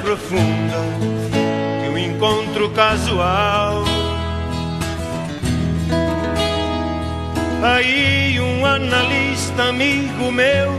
[0.00, 0.76] Profunda
[1.82, 3.84] que um encontro casual.
[7.62, 10.72] Aí um analista amigo meu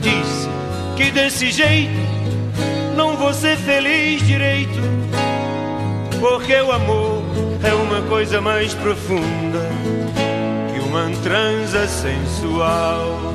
[0.00, 0.48] disse
[0.96, 2.06] que desse jeito
[2.96, 4.80] não vou ser feliz direito,
[6.18, 7.22] porque o amor
[7.62, 9.68] é uma coisa mais profunda
[10.72, 13.34] que uma transa sensual.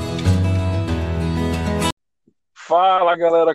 [2.56, 3.54] Fala galera.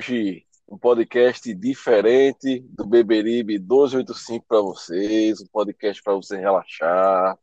[0.00, 7.38] Hoje um podcast diferente do Beberibe 1285 para vocês, um podcast para você relaxar,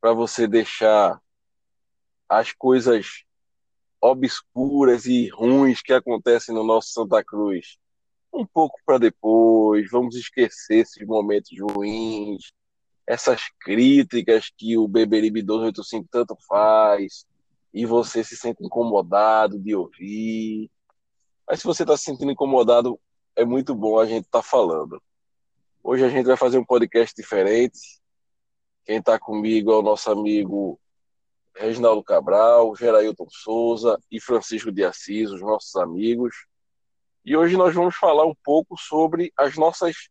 [0.00, 1.20] para você deixar
[2.28, 3.24] as coisas
[4.00, 7.76] obscuras e ruins que acontecem no nosso Santa Cruz
[8.32, 9.90] um pouco para depois.
[9.90, 12.52] Vamos esquecer esses momentos ruins,
[13.04, 17.26] essas críticas que o Beberibe 1285 tanto faz
[17.74, 20.70] e você se sente incomodado de ouvir.
[21.52, 22.98] Mas se você está se sentindo incomodado,
[23.36, 25.02] é muito bom a gente estar tá falando.
[25.84, 27.78] Hoje a gente vai fazer um podcast diferente.
[28.86, 30.80] Quem está comigo é o nosso amigo
[31.54, 36.34] Reginaldo Cabral, Gerailton Souza e Francisco de Assis, os nossos amigos.
[37.22, 40.08] E hoje nós vamos falar um pouco sobre as nossas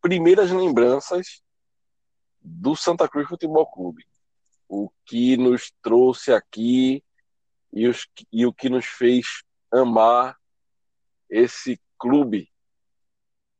[0.00, 1.42] primeiras lembranças
[2.40, 4.04] do Santa Cruz Futebol Clube
[4.68, 7.02] o que nos trouxe aqui
[7.72, 9.42] e, os, e o que nos fez
[9.72, 10.39] amar
[11.30, 12.50] esse clube,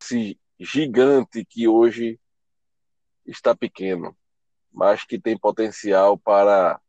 [0.03, 2.20] esse gigante que hoje
[3.25, 4.16] está pequeno,
[4.72, 6.80] mas que tem potencial para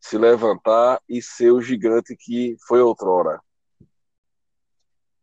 [0.00, 3.40] se levantar e ser o gigante que foi outrora.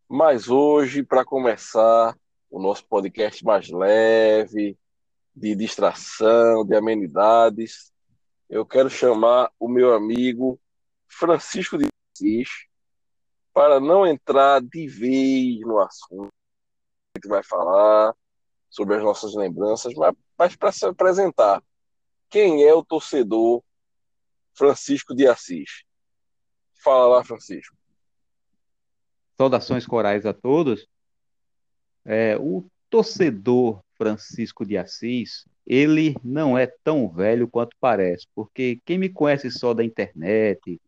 [0.07, 2.17] Mas hoje, para começar
[2.49, 4.77] o nosso podcast mais leve,
[5.35, 7.91] de distração, de amenidades,
[8.49, 10.59] eu quero chamar o meu amigo
[11.07, 12.70] Francisco de Assis
[13.53, 16.29] para não entrar de vez no assunto
[17.13, 18.13] a gente vai falar
[18.69, 21.61] sobre as nossas lembranças, mas, mas para se apresentar.
[22.29, 23.61] Quem é o torcedor
[24.53, 25.83] Francisco de Assis?
[26.81, 27.75] Fala lá, Francisco.
[29.37, 30.87] Saudações corais a todos.
[32.05, 38.97] É, o torcedor Francisco de Assis ele não é tão velho quanto parece, porque quem
[38.97, 40.81] me conhece só da internet,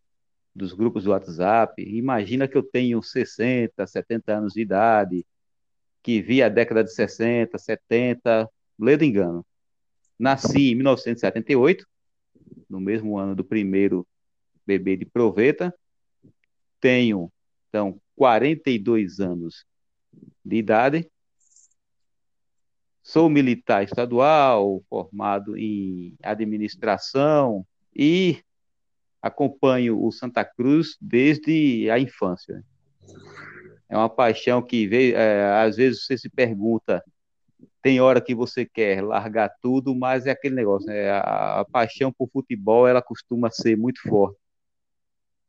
[0.55, 5.25] dos grupos do WhatsApp, imagina que eu tenho 60, 70 anos de idade,
[6.01, 8.49] que vi a década de 60, 70,
[8.79, 9.45] ledo engano.
[10.19, 11.87] Nasci em 1978,
[12.69, 14.07] no mesmo ano do primeiro
[14.65, 15.73] bebê de proveta.
[16.79, 17.31] Tenho,
[17.69, 19.65] então, 42 anos
[20.45, 21.09] de idade
[23.03, 28.41] Sou militar estadual, formado em administração e
[29.23, 32.61] acompanho o Santa Cruz desde a infância.
[33.87, 37.01] É uma paixão que é, às vezes você se pergunta,
[37.81, 41.09] tem hora que você quer largar tudo, mas é aquele negócio, né?
[41.09, 44.37] a, a paixão por futebol ela costuma ser muito forte.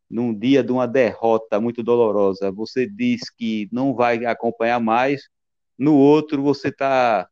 [0.09, 5.29] Num dia de uma derrota muito dolorosa, você diz que não vai acompanhar mais,
[5.77, 7.29] no outro você está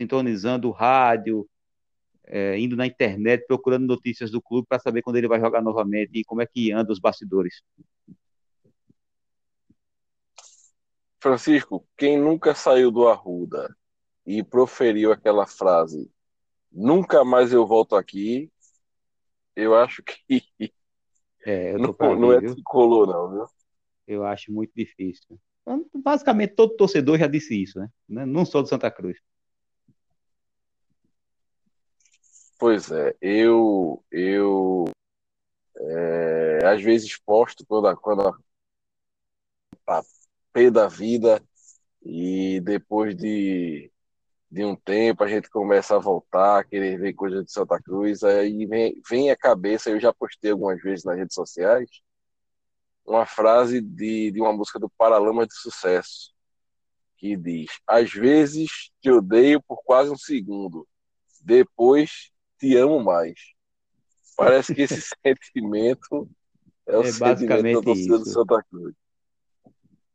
[0.00, 1.46] sintonizando o rádio,
[2.26, 6.10] é, indo na internet, procurando notícias do clube para saber quando ele vai jogar novamente
[6.14, 7.62] e como é que anda os bastidores.
[11.20, 13.74] Francisco, quem nunca saiu do Arruda
[14.26, 16.10] e proferiu aquela frase,
[16.70, 18.50] nunca mais eu volto aqui,
[19.56, 20.42] eu acho que
[21.46, 23.46] É, eu não, pra não é tricolor, não, viu?
[24.06, 25.38] Eu acho muito difícil.
[25.94, 27.88] Basicamente, todo torcedor já disse isso, né?
[28.08, 29.18] Não não só do Santa Cruz.
[32.64, 34.86] Pois é, eu, eu
[35.76, 38.26] é, às vezes posto quando a, quando
[39.86, 40.02] a,
[40.50, 41.46] pé da vida
[42.02, 43.92] e depois de,
[44.50, 48.22] de um tempo a gente começa a voltar, a querer ver coisas de Santa Cruz,
[48.24, 51.90] aí vem, vem a cabeça, eu já postei algumas vezes nas redes sociais,
[53.04, 56.32] uma frase de, de uma música do Paralamas de Sucesso,
[57.18, 60.88] que diz: Às vezes te odeio por quase um segundo,
[61.42, 63.38] depois te amo mais.
[64.36, 66.28] Parece que esse sentimento
[66.86, 68.26] é o É sentimento da torcida do.
[68.26, 68.94] Santa Cruz.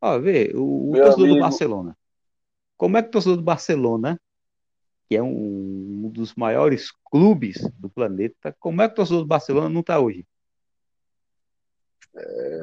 [0.01, 1.39] Ó, vê, o, o torcedor do amigo.
[1.39, 1.97] Barcelona.
[2.77, 4.19] Como é que o torcedor do Barcelona,
[5.07, 9.27] que é um, um dos maiores clubes do planeta, como é que o torcedor do
[9.27, 10.25] Barcelona não está hoje?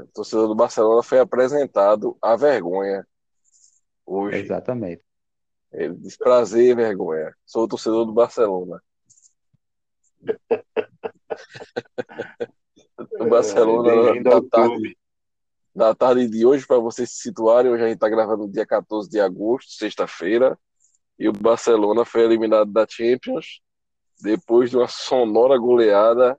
[0.03, 3.07] O torcedor do Barcelona foi apresentado à vergonha
[4.05, 4.39] hoje.
[4.39, 5.03] Exatamente.
[5.73, 7.35] Ele diz prazer e vergonha.
[7.45, 8.83] Sou o torcedor do Barcelona.
[13.19, 14.99] O Barcelona É, Bem-vindo da tarde,
[15.75, 18.67] da tarde de hoje, para vocês se situarem, hoje a gente está gravando no dia
[18.67, 20.59] 14 de agosto, sexta-feira,
[21.19, 23.61] e o Barcelona foi eliminado da Champions
[24.21, 26.39] depois de uma sonora goleada,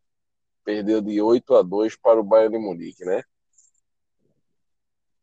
[0.63, 3.23] perdeu de 8 a 2 para o Bayern de Munique, né?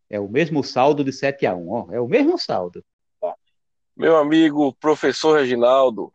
[0.09, 1.93] É o mesmo saldo de 7 a 1, ó.
[1.93, 2.85] É o mesmo saldo.
[3.97, 6.13] Meu amigo professor Reginaldo,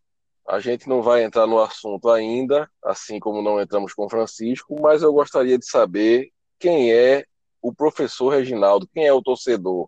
[0.50, 5.04] a gente não vai entrar no assunto ainda, assim como não entramos com Francisco, mas
[5.04, 7.24] eu gostaria de saber quem é
[7.62, 9.88] o professor Reginaldo, quem é o torcedor.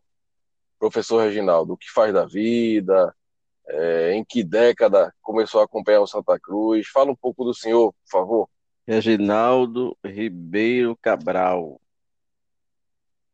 [0.77, 3.11] Professor Reginaldo, o que faz da vida,
[3.67, 6.87] é, em que década começou a acompanhar o Santa Cruz?
[6.89, 8.49] Fala um pouco do senhor, por favor.
[8.85, 11.81] Reginaldo Ribeiro Cabral.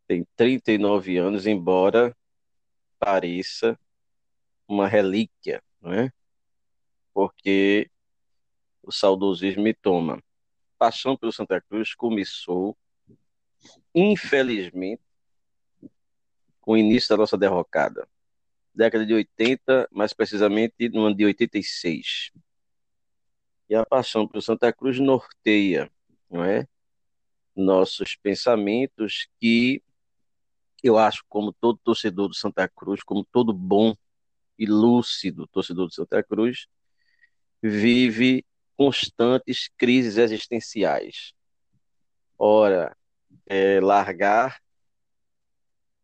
[0.08, 2.16] Tem 39 anos, embora
[2.98, 3.78] pareça
[4.66, 6.10] uma relíquia, não é?
[7.18, 7.90] Porque
[8.84, 10.24] o saudosismo me toma.
[10.78, 12.78] Paixão pelo Santa Cruz começou,
[13.96, 15.02] infelizmente,
[16.62, 18.08] com o início da nossa derrocada.
[18.72, 22.30] Década de 80, mais precisamente no ano de 86.
[23.68, 25.92] E a paixão pelo Santa Cruz norteia,
[26.30, 26.68] não é?
[27.56, 29.82] Nossos pensamentos que
[30.84, 33.96] eu acho, como todo torcedor do Santa Cruz, como todo bom
[34.56, 36.68] e lúcido torcedor do Santa Cruz,
[37.68, 41.34] vive constantes crises existenciais.
[42.38, 42.96] Ora,
[43.46, 44.62] é, largar,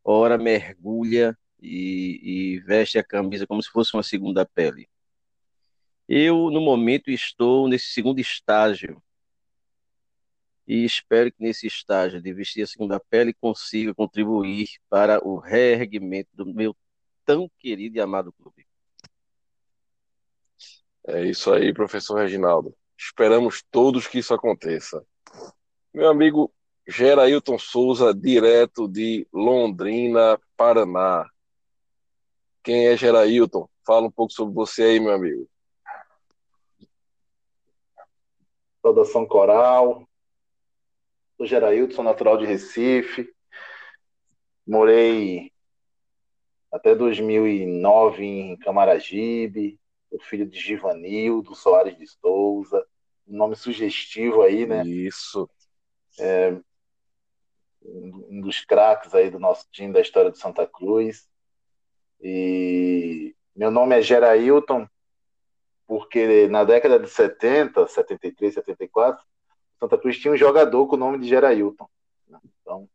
[0.04, 4.89] ora mergulha e, e veste a camisa como se fosse uma segunda pele.
[6.07, 9.01] Eu, no momento, estou nesse segundo estágio
[10.68, 16.30] e espero que nesse estágio de vestir a segunda pele consiga contribuir para o reerguimento
[16.33, 16.75] do meu
[17.25, 18.65] tão querido e amado clube.
[21.08, 22.76] É isso aí, professor Reginaldo.
[22.98, 25.06] Esperamos todos que isso aconteça.
[25.94, 26.54] Meu amigo
[26.88, 31.30] Gerailton Souza, direto de Londrina, Paraná.
[32.63, 33.70] Quem é Gerailton?
[33.86, 35.50] Fala um pouco sobre você aí, meu amigo.
[38.82, 40.08] Saudação Coral.
[41.38, 43.30] Sou Gerailton, sou natural de Recife.
[44.66, 45.51] Morei
[46.72, 49.80] até 2009 em Camaragibe.
[50.13, 52.86] Sou filho de Givanildo Soares de Souza.
[53.27, 54.86] Um nome sugestivo aí, né?
[54.86, 55.50] Isso.
[57.84, 61.27] Um dos craques aí do nosso time da história do Santa Cruz.
[62.22, 64.88] E meu nome é Gerailton,
[65.88, 69.25] porque na década de 70, 73, 74,
[69.79, 71.89] Santa Cruz tinha um jogador com o nome de Gerailton.
[72.62, 72.88] Então,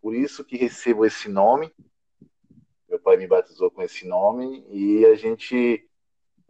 [0.00, 1.70] por isso que recebo esse nome.
[2.88, 5.86] Meu pai me batizou com esse nome e a gente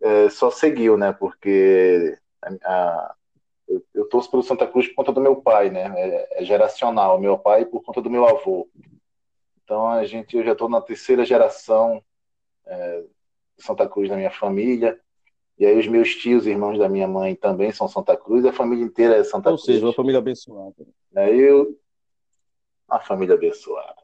[0.00, 1.12] é, só seguiu, né?
[1.12, 2.16] Porque
[2.64, 3.14] a,
[3.68, 5.92] eu, eu torço pelo Santa Cruz por conta do meu pai, né?
[5.96, 7.18] É, é geracional.
[7.18, 8.68] Meu pai por conta do meu avô.
[9.64, 12.02] Então a gente, eu já estou na terceira geração
[12.66, 13.04] é,
[13.58, 14.98] Santa Cruz na minha família.
[15.58, 18.84] E aí os meus tios, irmãos da minha mãe também são Santa Cruz, a família
[18.84, 19.64] inteira é Santa Ou Cruz.
[19.64, 20.74] seja, uma família abençoada.
[21.14, 21.78] Aí eu,
[22.88, 23.96] a família abençoada.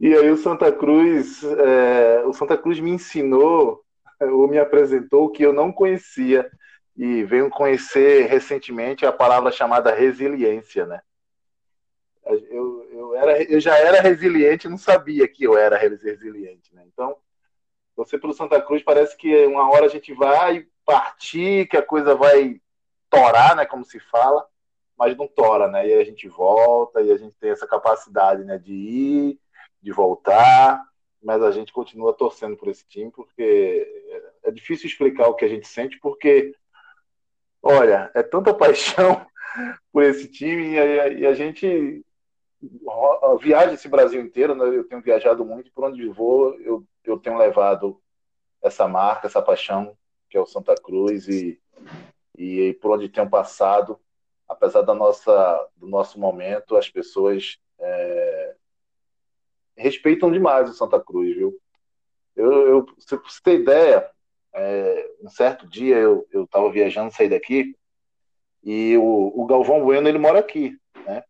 [0.00, 3.83] E aí o Santa Cruz, é, o Santa Cruz me ensinou
[4.30, 6.50] ou me apresentou que eu não conhecia
[6.96, 11.00] e venho conhecer recentemente a palavra chamada resiliência, né?
[12.24, 16.84] Eu, eu eu, era, eu já era resiliente, não sabia que eu era resiliente, né?
[16.86, 17.16] Então,
[17.96, 22.14] você pelo Santa Cruz parece que uma hora a gente vai partir, que a coisa
[22.14, 22.60] vai
[23.10, 24.46] torar, né, como se fala,
[24.98, 25.88] mas não tora, né?
[25.88, 29.40] E a gente volta e a gente tem essa capacidade, né, de ir,
[29.80, 30.82] de voltar,
[31.24, 33.88] mas a gente continua torcendo por esse time porque
[34.42, 36.54] é difícil explicar o que a gente sente porque
[37.62, 39.26] olha, é tanta paixão
[39.90, 42.04] por esse time e a, e a gente
[43.40, 44.66] viaja esse Brasil inteiro, né?
[44.66, 48.00] eu tenho viajado muito, por onde vou eu, eu tenho levado
[48.62, 49.96] essa marca, essa paixão
[50.28, 51.58] que é o Santa Cruz e,
[52.36, 53.98] e por onde tenho passado,
[54.46, 57.63] apesar da nossa, do nosso momento, as pessoas é,
[59.84, 61.54] respeitam demais o Santa Cruz, viu?
[62.34, 64.10] Eu, eu, se você ter ideia,
[64.54, 67.76] é, um certo dia eu estava viajando, saí daqui,
[68.62, 70.74] e o, o Galvão Bueno, ele mora aqui,
[71.06, 71.22] né?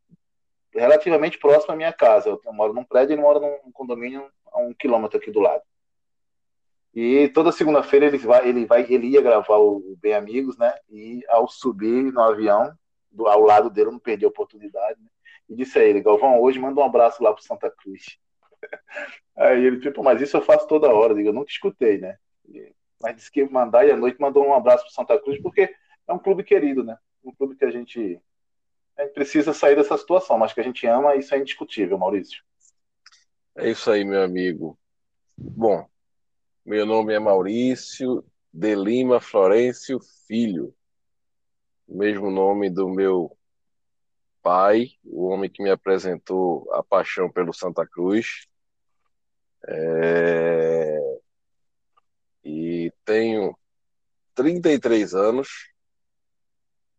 [0.73, 2.29] Relativamente próximo à minha casa.
[2.29, 5.63] Eu, eu moro num prédio, ele mora num condomínio a um quilômetro aqui do lado.
[6.95, 10.73] E toda segunda-feira ele vai, ele vai, ele ia gravar o Bem Amigos, né?
[10.89, 12.73] E ao subir no avião,
[13.11, 15.09] do, ao lado dele, eu não perdi a oportunidade, né?
[15.49, 18.17] E disse a ele, Galvão, hoje manda um abraço lá pro Santa Cruz.
[19.37, 21.13] Aí ele, tipo, mas isso eu faço toda hora.
[21.13, 22.17] Eu digo, nunca escutei, né?
[23.03, 25.75] Mas disse que ia mandar e à noite mandou um abraço pro Santa Cruz, porque
[26.07, 26.97] é um clube querido, né?
[27.23, 28.21] Um clube que a gente,
[28.97, 32.43] a gente precisa sair dessa situação, mas que a gente ama, isso é indiscutível, Maurício.
[33.57, 34.79] É isso aí, meu amigo.
[35.37, 35.89] Bom,
[36.65, 40.75] meu nome é Maurício de Lima Florencio Filho,
[41.89, 43.37] mesmo nome do meu
[44.43, 48.47] pai, o homem que me apresentou a paixão pelo Santa Cruz.
[49.69, 51.19] É...
[52.45, 53.57] E tenho
[54.35, 55.49] 33 anos,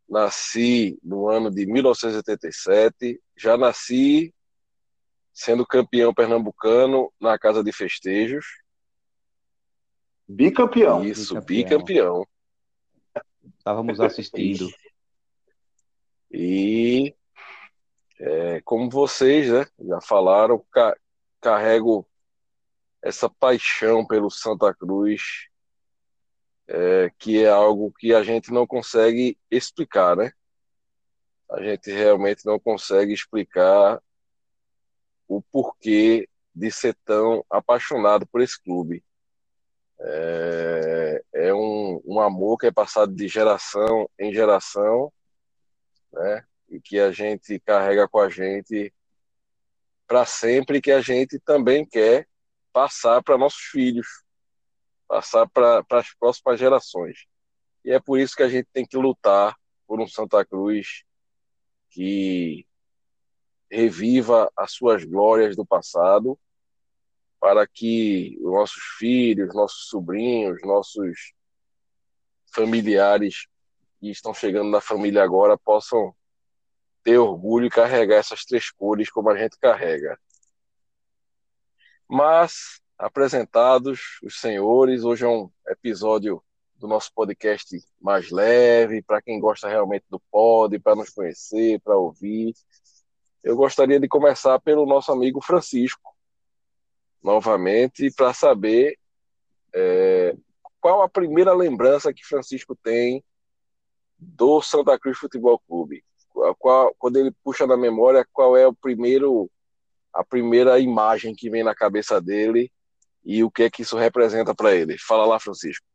[0.10, 4.34] nasci no ano de 1987, já nasci
[5.34, 8.46] sendo campeão pernambucano na Casa de Festejos
[10.28, 11.04] Bicampeão.
[11.04, 12.28] Isso, bicampeão.
[13.58, 14.68] Estávamos assistindo.
[16.38, 17.16] E
[18.20, 20.94] é, como vocês né, já falaram, ca
[21.40, 22.06] carrego
[23.06, 25.48] essa paixão pelo Santa Cruz,
[26.68, 30.32] é, que é algo que a gente não consegue explicar, né?
[31.52, 34.02] A gente realmente não consegue explicar
[35.28, 39.06] o porquê de ser tão apaixonado por esse clube.
[40.00, 45.14] É, é um, um amor que é passado de geração em geração,
[46.12, 46.44] né?
[46.70, 48.92] E que a gente carrega com a gente
[50.08, 52.28] para sempre, que a gente também quer
[52.76, 54.06] passar para nossos filhos,
[55.08, 57.26] passar para as próximas gerações.
[57.86, 59.56] E é por isso que a gente tem que lutar
[59.88, 61.06] por um Santa Cruz
[61.90, 62.68] que
[63.72, 66.38] reviva as suas glórias do passado
[67.40, 71.34] para que nossos filhos, nossos sobrinhos, nossos
[72.54, 73.48] familiares
[74.02, 76.14] que estão chegando na família agora possam
[77.02, 80.20] ter orgulho e carregar essas três cores como a gente carrega.
[82.08, 86.42] Mas, apresentados os senhores, hoje é um episódio
[86.76, 91.98] do nosso podcast mais leve, para quem gosta realmente do pod, para nos conhecer, para
[91.98, 92.54] ouvir.
[93.44, 96.16] Eu gostaria de começar pelo nosso amigo Francisco,
[97.24, 99.00] novamente para saber
[99.74, 100.36] é,
[100.80, 103.24] qual a primeira lembrança que Francisco tem
[104.18, 106.04] do Santa Cruz Futebol Clube.
[106.60, 109.50] Qual, quando ele puxa na memória, qual é o primeiro
[110.16, 112.72] a primeira imagem que vem na cabeça dele
[113.24, 114.98] e o que é que isso representa para ele?
[114.98, 115.86] Fala lá, Francisco.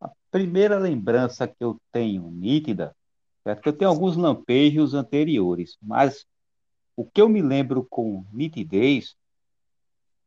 [0.00, 2.96] A primeira lembrança que eu tenho nítida
[3.44, 6.24] é que eu tenho alguns lampejos anteriores, mas
[6.96, 9.14] o que eu me lembro com nitidez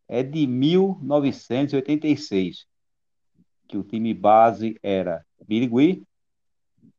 [0.08, 2.68] é de 1986,
[3.68, 6.04] que o time base era Birigui,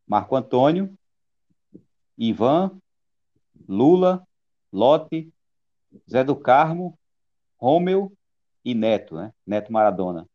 [0.06, 0.96] Marco Antônio,
[2.16, 2.80] Ivan,
[3.68, 4.26] Lula,
[4.74, 5.32] Lote,
[6.10, 6.98] Zé do Carmo,
[7.56, 8.12] Rômeu
[8.64, 9.32] e Neto, né?
[9.46, 10.28] Neto Maradona.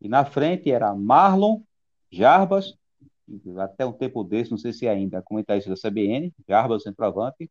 [0.00, 1.62] E na frente era Marlon,
[2.10, 2.74] Jarbas,
[3.58, 7.50] até um tempo desse, não sei se ainda, comentarista da CBN, Jarbas, centroavante,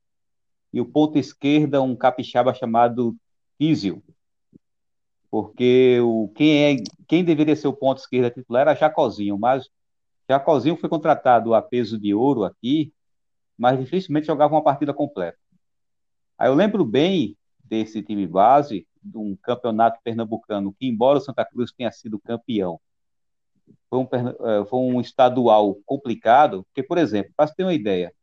[0.71, 3.15] e o ponto esquerda, um capixaba chamado
[3.59, 4.03] Tísio,
[5.31, 9.69] porque o, quem, é, quem deveria ser o ponto esquerda titular era Jacozinho, mas
[10.29, 12.93] Jacozinho foi contratado a peso de ouro aqui,
[13.57, 15.37] mas dificilmente jogava uma partida completa.
[16.39, 21.43] Aí eu lembro bem desse time base, de um campeonato pernambucano, que embora o Santa
[21.45, 22.79] Cruz tenha sido campeão,
[23.89, 28.13] foi um, eh, foi um estadual complicado, porque, por exemplo, para você ter uma ideia,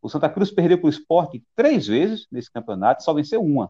[0.00, 3.68] O Santa Cruz perdeu para o esporte três vezes nesse campeonato, só venceu uma.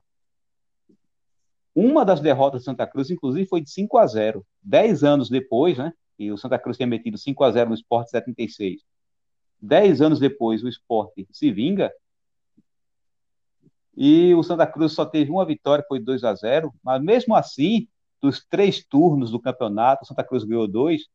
[1.75, 5.79] Uma das derrotas do Santa Cruz, inclusive, foi de 5 a 0 Dez anos depois,
[5.79, 5.93] né?
[6.19, 8.83] E o Santa Cruz tinha metido 5 a 0 no esporte 76.
[9.61, 11.91] Dez anos depois, o esporte se vinga.
[14.01, 17.89] E o Santa Cruz só teve uma vitória, foi 2 a 0 Mas mesmo assim,
[18.23, 21.09] dos três turnos do campeonato, Santa Cruz ganhou dois.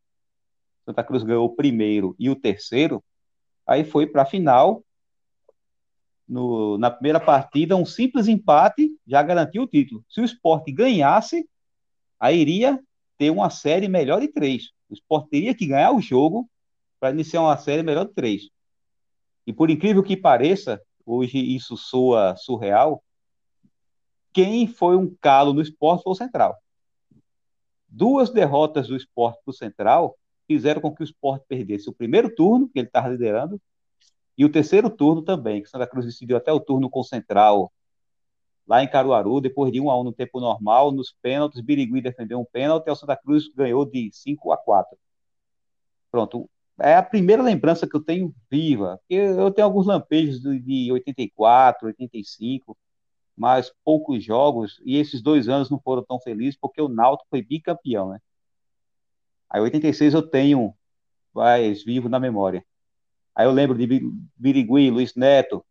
[0.86, 3.02] Santa Cruz ganhou o primeiro e o terceiro.
[3.66, 4.84] Aí foi para a final
[6.28, 10.04] no, na primeira partida, um simples empate já garantiu o título.
[10.10, 11.48] Se o esporte ganhasse,
[12.20, 12.78] aí iria
[13.18, 14.72] ter uma série melhor de três.
[14.90, 16.50] O esporte teria que ganhar o jogo
[17.00, 18.50] para iniciar uma série melhor de três.
[19.48, 23.04] E por incrível que pareça, hoje isso soa surreal,
[24.34, 26.58] quem foi um calo no esporte foi o Central.
[27.88, 30.18] Duas derrotas do esporte para o Central
[30.48, 33.62] fizeram com que o esporte perdesse o primeiro turno, que ele estava liderando,
[34.38, 37.72] e o terceiro turno também, que Santa Cruz decidiu até o turno com o Central,
[38.68, 42.40] lá em Caruaru, depois de 1 a 1 no tempo normal, nos pênaltis, Birigui defendeu
[42.40, 44.98] um pênalti, e o Santa Cruz ganhou de 5 a 4.
[46.10, 49.00] Pronto, é a primeira lembrança que eu tenho viva.
[49.10, 52.78] Eu tenho alguns lampejos de 84, 85,
[53.36, 57.42] mas poucos jogos, e esses dois anos não foram tão felizes, porque o Náutico foi
[57.42, 58.20] bicampeão, né?
[59.50, 60.74] Aí 86 eu tenho
[61.34, 62.66] mais vivo na memória.
[63.36, 63.88] Aí eu lembro de
[64.36, 65.66] Birigui, Luiz Neto,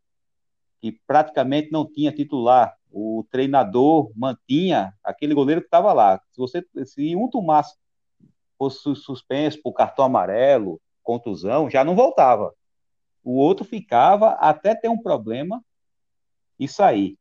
[0.80, 2.76] que praticamente não tinha titular.
[2.90, 6.20] O treinador mantinha aquele goleiro que estava lá.
[6.32, 7.76] Se você se um tomasse
[8.58, 12.54] fosse suspenso por cartão amarelo, contusão, já não voltava.
[13.24, 15.62] O outro ficava até ter um problema
[16.58, 17.18] e sair.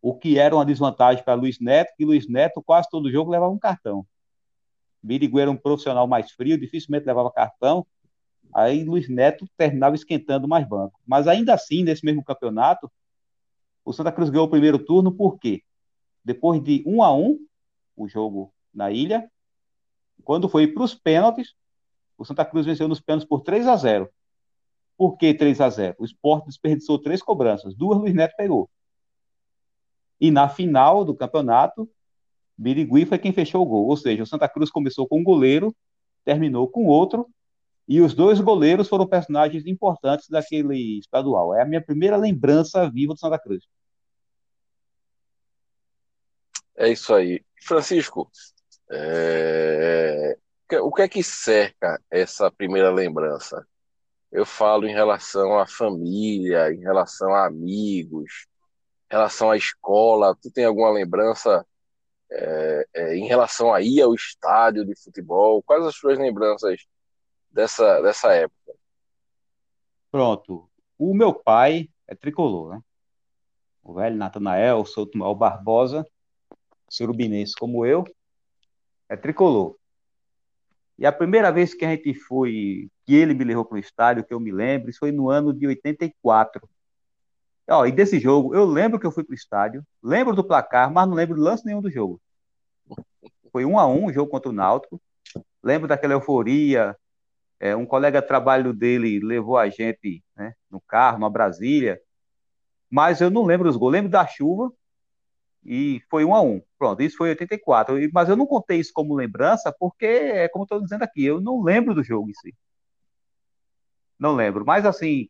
[0.00, 3.52] O que era uma desvantagem para Luiz Neto, que Luiz Neto quase todo jogo levava
[3.52, 4.06] um cartão.
[5.02, 7.86] Birigui era um profissional mais frio, dificilmente levava cartão,
[8.54, 11.00] Aí Luiz Neto terminava esquentando mais banco.
[11.04, 12.90] Mas ainda assim, nesse mesmo campeonato,
[13.84, 15.62] o Santa Cruz ganhou o primeiro turno, por quê?
[16.24, 17.38] Depois de um a um,
[17.96, 19.28] o jogo na ilha,
[20.22, 21.54] quando foi para os pênaltis,
[22.16, 24.08] o Santa Cruz venceu nos pênaltis por 3 a 0
[24.96, 28.70] Por que 3 a 0 O esporte desperdiçou três cobranças, duas Luiz Neto pegou.
[30.20, 31.88] E na final do campeonato,
[32.56, 33.86] Birigui foi quem fechou o gol.
[33.86, 35.74] Ou seja, o Santa Cruz começou com um goleiro,
[36.24, 37.28] terminou com outro,
[37.86, 41.54] e os dois goleiros foram personagens importantes daquele estadual.
[41.54, 43.64] É a minha primeira lembrança viva do Santa Cruz.
[46.76, 47.44] É isso aí.
[47.62, 48.30] Francisco,
[48.90, 50.38] é...
[50.72, 53.66] o que é que cerca essa primeira lembrança?
[54.32, 58.46] Eu falo em relação à família, em relação a amigos,
[59.10, 60.36] em relação à escola.
[60.42, 61.64] Tu tem alguma lembrança
[62.32, 65.62] é, é, em relação a ir ao estádio de futebol?
[65.62, 66.80] Quais as suas lembranças
[67.50, 68.74] dessa, dessa época?
[70.10, 70.68] Pronto.
[70.98, 72.80] O meu pai é tricolor, né?
[73.82, 76.06] O velho Natanael, Souto Barbosa,
[76.88, 78.04] surubinense como eu,
[79.08, 79.76] é tricolor.
[80.98, 84.24] E a primeira vez que a gente foi, que ele me levou para o estádio,
[84.24, 86.68] que eu me lembro, foi no ano de 84.
[87.68, 90.92] Ó, e desse jogo, eu lembro que eu fui para o estádio, lembro do placar,
[90.92, 92.20] mas não lembro do lance nenhum do jogo.
[93.50, 95.00] Foi um a um o jogo contra o Náutico.
[95.62, 96.96] Lembro daquela euforia,
[97.58, 102.00] é, um colega de trabalho dele levou a gente né, no carro, na Brasília,
[102.90, 104.70] mas eu não lembro os gols, lembro da chuva
[105.64, 106.60] e foi um a um.
[106.78, 107.96] Pronto, isso foi 84.
[108.12, 111.62] Mas eu não contei isso como lembrança, porque, é como estou dizendo aqui, eu não
[111.62, 112.54] lembro do jogo em si.
[114.18, 114.64] Não lembro.
[114.64, 115.28] Mas assim,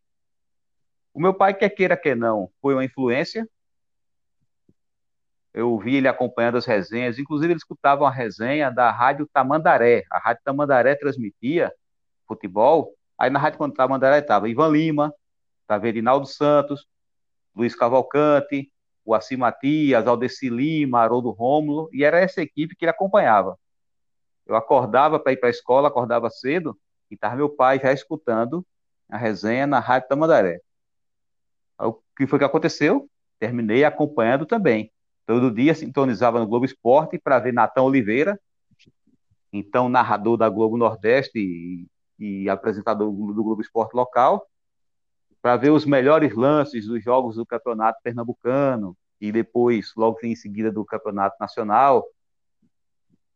[1.13, 3.47] o meu pai, quer queira, quer não, foi uma influência.
[5.53, 10.03] Eu vi ele acompanhando as resenhas, inclusive ele escutava uma resenha da Rádio Tamandaré.
[10.11, 11.71] A Rádio Tamandaré transmitia
[12.27, 15.13] futebol, aí na Rádio Tamandaré estava Ivan Lima,
[15.61, 16.85] estava Erinaldo Santos,
[17.55, 18.69] Luiz Cavalcante,
[19.05, 23.57] o Assi Matias, Aldeci Lima, Haroldo Rômulo, e era essa equipe que ele acompanhava.
[24.45, 26.77] Eu acordava para ir para a escola, acordava cedo,
[27.09, 28.65] e estava meu pai já escutando
[29.09, 30.59] a resenha na Rádio Tamandaré.
[31.79, 33.09] O que foi que aconteceu?
[33.39, 34.91] Terminei acompanhando também.
[35.25, 38.39] Todo dia sintonizava no Globo Esporte para ver Natão Oliveira,
[39.53, 41.87] então narrador da Globo Nordeste e
[42.19, 44.47] e apresentador do Globo Esporte local,
[45.45, 50.71] para ver os melhores lances dos jogos do Campeonato Pernambucano e depois, logo em seguida,
[50.71, 52.03] do Campeonato Nacional.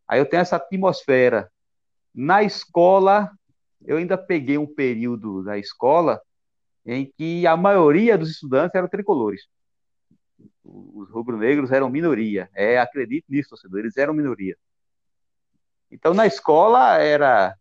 [0.08, 1.52] Aí eu tenho essa atmosfera.
[2.12, 3.32] Na escola,
[3.86, 6.19] eu ainda peguei um período da escola
[6.84, 9.45] em que a maioria dos estudantes eram tricolores.
[10.65, 12.50] Os rubro-negros eram minoria.
[12.56, 14.58] É, acredite nisso, torcedor, eles eram minoria.
[15.91, 17.56] Então, na escola, era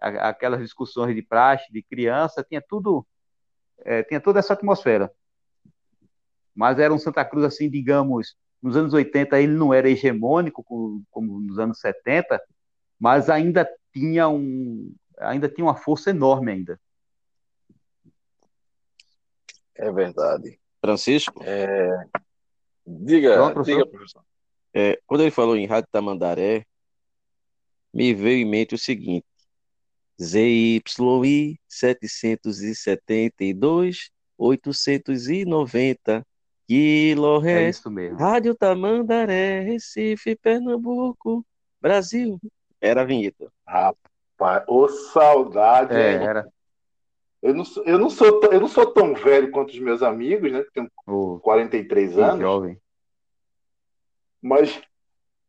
[0.00, 3.06] aquelas discussões de praxe, de criança, tinha tudo
[3.84, 5.12] é, tinha toda essa atmosfera.
[6.54, 11.02] Mas era um Santa Cruz, assim, digamos, nos anos 80 ele não era hegemônico como,
[11.10, 12.40] como nos anos 70,
[12.98, 16.80] mas ainda tinha um ainda tinha uma força enorme ainda.
[19.74, 20.58] É verdade.
[20.80, 21.42] Francisco?
[21.44, 21.88] É...
[22.86, 23.78] Diga, Pronto, professor.
[23.78, 24.24] diga, professor.
[24.74, 26.64] É, quando ele falou em Rádio Tamandaré,
[27.92, 29.26] me veio em mente o seguinte:
[30.20, 36.24] ZYI 772 890
[36.68, 38.18] É kHz isso mesmo.
[38.18, 41.44] Rádio Tamandaré, Recife, Pernambuco,
[41.80, 42.38] Brasil.
[42.80, 43.50] Era a vinheta.
[43.66, 46.22] Rapaz, ô saudade, É, hein?
[46.22, 46.48] era
[47.42, 50.02] Eu não, sou, eu, não sou, tão- eu não sou tão velho quanto os meus
[50.02, 50.62] amigos, né?
[50.62, 52.40] Que tem o 43 que anos.
[52.40, 52.78] jovem.
[54.40, 54.80] Mas,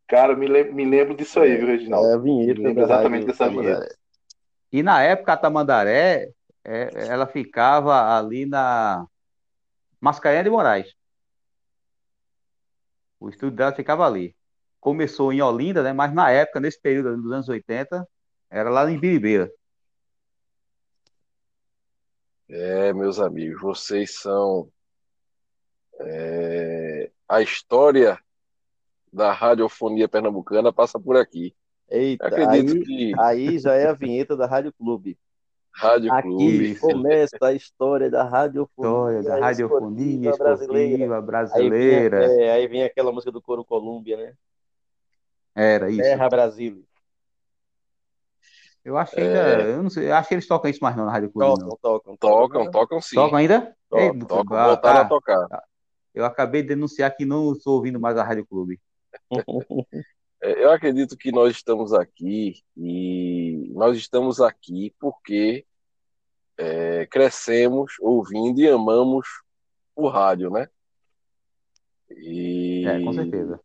[0.07, 2.07] cara, me, lem- me lembro disso aí, viu, Reginaldo?
[2.07, 3.95] É a vinheta Me lembro exatamente dessa vinheta.
[4.73, 6.33] E na época a Tamandaré,
[6.63, 9.07] é, ela ficava ali na
[10.01, 10.95] Mascarenhas de Moraes.
[13.19, 14.35] O estúdio dela ficava ali.
[14.79, 15.93] Começou em Olinda, né?
[15.93, 18.07] Mas na época, nesse período dos anos 80,
[18.49, 19.51] era lá em Biribeira.
[22.49, 24.71] É, meus amigos, vocês são
[25.99, 28.19] é, a história
[29.11, 31.55] da radiofonia pernambucana passa por aqui.
[31.93, 35.15] Eita, Acredito aí, que aí já é a vinheta da Rádio Clube.
[35.71, 41.03] Rádio Aqui Clube, começa a história da radiofonia, História da radiofonia esportiva brasileira.
[41.03, 41.15] esportiva
[41.53, 42.33] Aí vinha, brasileira.
[42.33, 44.33] é, aí vinha aquela música do Coro Colômbia, né?
[45.53, 46.01] Era isso.
[46.01, 46.83] Terra Brasil.
[48.83, 49.61] Eu acho que ainda.
[49.61, 51.69] Eu não sei, eu acho que eles tocam isso mais não na Rádio Clube, não.
[51.77, 53.77] Tocam, tocam, tocam, tocam sim, Tocam ainda?
[53.87, 55.09] Tocam, Ei, tocam, ah, voltaram a tá.
[55.09, 55.63] tocar.
[56.11, 58.81] Eu acabei de denunciar que não estou ouvindo mais a Rádio Clube.
[60.43, 65.65] É, Eu acredito que nós estamos aqui e nós estamos aqui porque
[66.57, 69.25] é, crescemos ouvindo e amamos
[69.95, 70.67] o rádio, né?
[72.09, 73.59] E É, com certeza.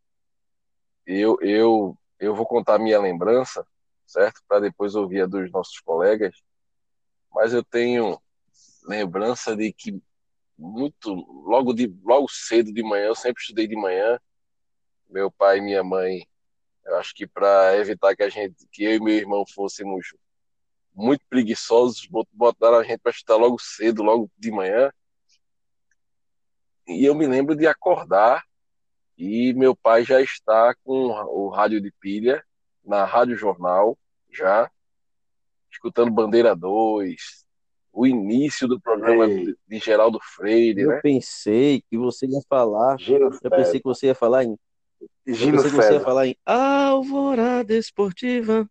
[1.04, 3.66] eu, eu, eu vou contar a minha lembrança,
[4.06, 4.40] certo?
[4.46, 6.34] Para depois ouvir a dos nossos colegas.
[7.34, 8.20] Mas eu tenho
[8.84, 10.00] lembrança de que
[10.56, 14.18] muito logo de logo cedo de manhã, eu sempre estudei de manhã.
[15.08, 16.26] Meu pai e minha mãe,
[16.88, 20.06] eu acho que para evitar que a gente, que eu e meu irmão fôssemos
[20.94, 24.90] muito preguiçosos, bot- botaram a gente para estudar logo cedo, logo de manhã.
[26.86, 28.42] E eu me lembro de acordar
[29.16, 32.42] e meu pai já está com o rádio de pilha
[32.84, 33.98] na Rádio Jornal,
[34.30, 34.70] já,
[35.70, 37.46] escutando Bandeira 2,
[37.92, 39.54] o início do programa Ei.
[39.68, 41.00] de, Geraldo Freire, Eu né?
[41.02, 42.96] pensei que você ia falar.
[43.42, 44.58] Eu pensei que você ia falar em.
[45.28, 46.00] Eu Gino que você ia César.
[46.00, 48.66] falar em Alvorada Esportiva.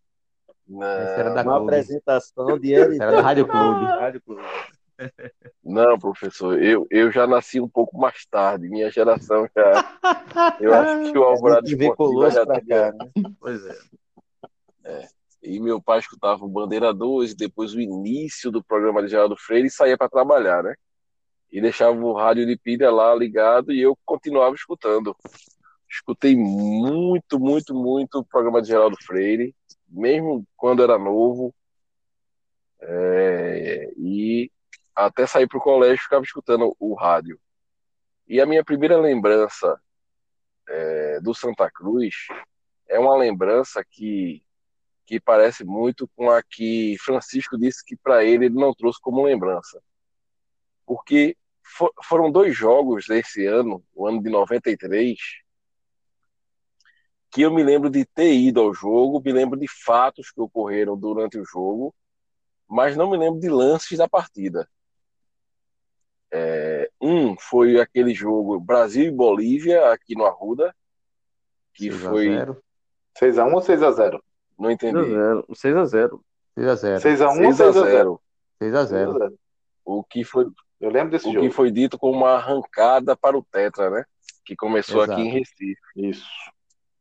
[0.67, 1.74] Essa era da Não, Uma Clube.
[1.76, 3.00] apresentação de Eric.
[3.02, 3.86] Era da Rádio Clube.
[3.86, 4.41] Rádio Clube.
[5.63, 9.98] não, professor, eu, eu já nasci um pouco mais tarde, minha geração já.
[10.60, 13.12] Eu acho que o Alvorada Esportiva já pra cá, né?
[13.39, 15.08] Pois é.
[15.43, 19.38] E meu pai escutava o Bandeira 2 e depois o início do programa de Geraldo
[19.38, 20.74] Freire e saía para trabalhar, né?
[21.52, 25.15] E deixava o rádio de pilha lá ligado e eu continuava escutando.
[25.89, 29.56] Escutei muito, muito, muito o programa de Geraldo Freire,
[29.88, 31.54] mesmo quando era novo.
[32.80, 34.52] É, e
[34.95, 37.39] até sair para o colégio ficava escutando o rádio.
[38.28, 39.80] E a minha primeira lembrança
[40.67, 42.13] é, do Santa Cruz
[42.88, 44.43] é uma lembrança que
[45.06, 49.23] que parece muito com a que Francisco disse que para ele ele não trouxe como
[49.23, 49.82] lembrança.
[50.86, 55.17] Porque fo- foram dois jogos desse ano, o ano de 93,
[57.29, 60.97] que eu me lembro de ter ido ao jogo, me lembro de fatos que ocorreram
[60.97, 61.93] durante o jogo,
[62.67, 64.67] mas não me lembro de lances da partida.
[66.31, 70.75] É, um foi aquele jogo Brasil e Bolívia, aqui no Arruda,
[71.73, 72.25] que 6 a foi.
[72.25, 72.63] 0.
[73.19, 74.19] 6x1 ou 6x0?
[74.59, 74.97] Não entendi.
[74.97, 75.47] 6x0.
[75.53, 76.21] 6 a 0.
[76.57, 77.73] 6x1 ou 6 a 6x0?
[77.73, 78.21] 0
[78.59, 79.39] 6 a 0.
[79.85, 80.45] O que foi
[80.79, 81.47] Eu lembro desse o jogo.
[81.47, 84.05] que foi dito como uma arrancada para o Tetra, né?
[84.43, 85.13] Que começou Exato.
[85.13, 85.81] aqui em Recife.
[85.95, 86.27] Isso.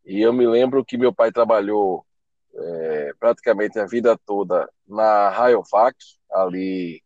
[0.06, 2.06] E eu me lembro que meu pai trabalhou
[2.54, 5.96] é, praticamente a vida toda na Rayovac,
[6.30, 7.02] ali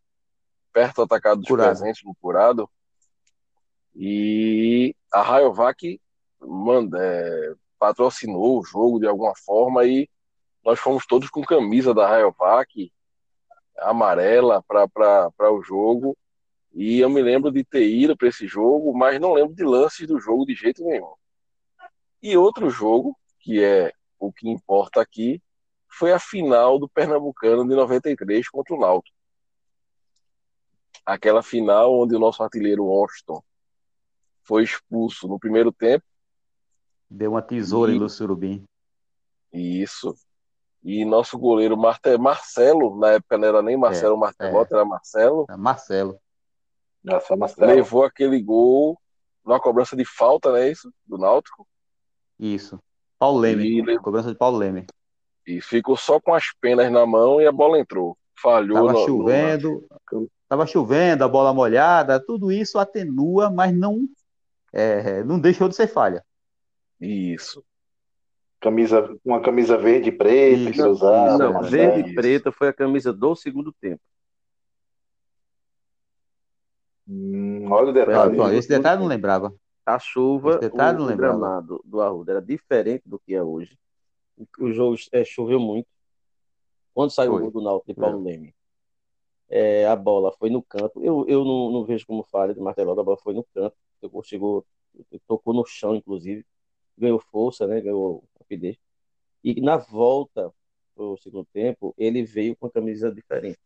[0.71, 1.69] perto do Atacado dos Curado.
[1.79, 2.69] Presentes, no Curado.
[3.97, 5.99] E a Rayovac
[6.41, 10.07] manda, é, patrocinou o jogo de alguma forma e
[10.63, 12.93] nós fomos todos com camisa da Rayovac
[13.79, 16.15] amarela para o jogo.
[16.75, 20.07] E eu me lembro de ter ido para esse jogo, mas não lembro de lances
[20.07, 21.15] do jogo de jeito nenhum.
[22.23, 25.43] E outro jogo, que é o que importa aqui,
[25.89, 29.17] foi a final do Pernambucano de 93 contra o Náutico.
[31.05, 33.43] aquela final onde o nosso artilheiro Washington
[34.43, 36.05] foi expulso no primeiro tempo.
[37.09, 38.65] Deu uma tesoura E- em Lúcio Surubim.
[39.53, 40.15] Isso.
[40.85, 46.21] E nosso goleiro Marte- Marcelo, na época não era nem Marcelo Martelotti, era Marcelo, Marcelo.
[47.03, 47.67] Nossa, Marcelo.
[47.73, 49.01] levou aquele gol
[49.45, 50.93] numa cobrança de falta, não é isso?
[51.07, 51.67] Do Náutico.
[52.41, 52.79] Isso.
[53.19, 53.65] Paulo Leme.
[53.65, 54.87] E le- Cobrança de Paulo Leme.
[55.47, 58.17] E ficou só com as penas na mão e a bola entrou.
[58.41, 59.87] Falhou Tava no- no- chovendo,
[60.49, 64.09] tava chovendo, a bola molhada, tudo isso atenua, mas não,
[64.73, 66.25] é, não deixou de ser falha.
[66.99, 67.63] Isso.
[68.61, 71.39] Camisa, uma camisa verde e preta Isso, que usava.
[71.39, 71.69] Não, né?
[71.69, 74.01] verde e preta foi a camisa do segundo tempo.
[77.09, 78.57] Hum, olha o detalhe.
[78.57, 79.53] esse detalhe eu não lembrava.
[79.85, 83.79] A chuva, detalhe o, o gramado do Arruda era diferente do que é hoje.
[84.59, 85.89] O jogo é, choveu muito.
[86.95, 87.43] Quando saiu o Foi.
[87.43, 88.55] gol do Náutico de Paulo Leme,
[89.49, 91.03] é, a bola foi no canto.
[91.03, 93.77] Eu, eu não, não vejo como falha de Martelotto, a bola foi no canto.
[94.25, 94.65] Chegou,
[95.27, 96.47] tocou no chão, inclusive.
[96.97, 97.81] Ganhou força, né?
[97.81, 98.77] Ganhou rapidez.
[99.43, 100.53] E na volta
[100.95, 103.59] pro segundo tempo, ele veio com a camisa diferente.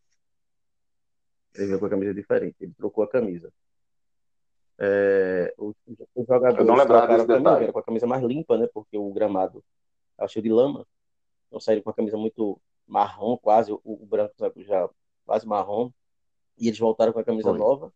[1.53, 2.55] Ele veio com a camisa diferente.
[2.59, 3.51] Ele trocou a camisa.
[4.77, 5.75] É, os,
[6.15, 6.75] os jogadores Eu não
[7.25, 7.57] detalhe.
[7.59, 8.67] vieram com a camisa mais limpa, né?
[8.73, 9.63] Porque o gramado
[10.11, 10.85] estava cheio de lama.
[11.47, 14.89] Então saíram com a camisa muito marrom, quase, o, o branco sabe, já
[15.25, 15.91] quase marrom.
[16.57, 17.57] E eles voltaram com a camisa Foi.
[17.57, 17.93] nova.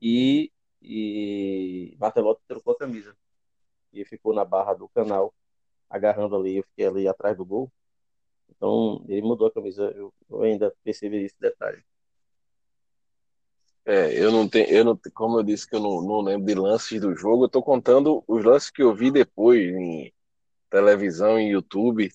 [0.00, 0.50] E,
[0.82, 3.16] e Martelotti trocou a camisa.
[3.92, 5.32] E ficou na barra do canal,
[5.88, 6.56] agarrando ali.
[6.56, 7.70] Eu fiquei ali atrás do gol.
[8.50, 9.84] Então ele mudou a camisa.
[9.94, 11.82] Eu, eu ainda percebi esse detalhe.
[13.86, 16.54] É, eu não tenho, eu não, como eu disse que eu não, não lembro de
[16.54, 20.12] lances do jogo, eu tô contando os lances que eu vi depois em
[20.70, 22.10] televisão e YouTube.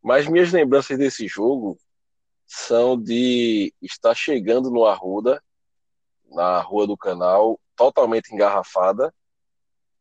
[0.00, 1.78] Mas minhas lembranças desse jogo
[2.46, 5.42] são de estar chegando no Arruda,
[6.30, 9.12] na Rua do Canal, totalmente engarrafada,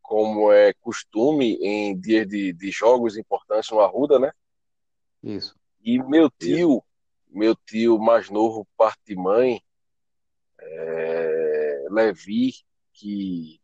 [0.02, 4.32] como é costume em dias de, de jogos importantes no Arruda, né?
[5.22, 5.56] Isso.
[5.82, 6.84] E meu tio,
[7.28, 9.62] meu tio mais novo, parte de mãe,
[10.70, 12.54] é, Levi,
[12.94, 13.60] que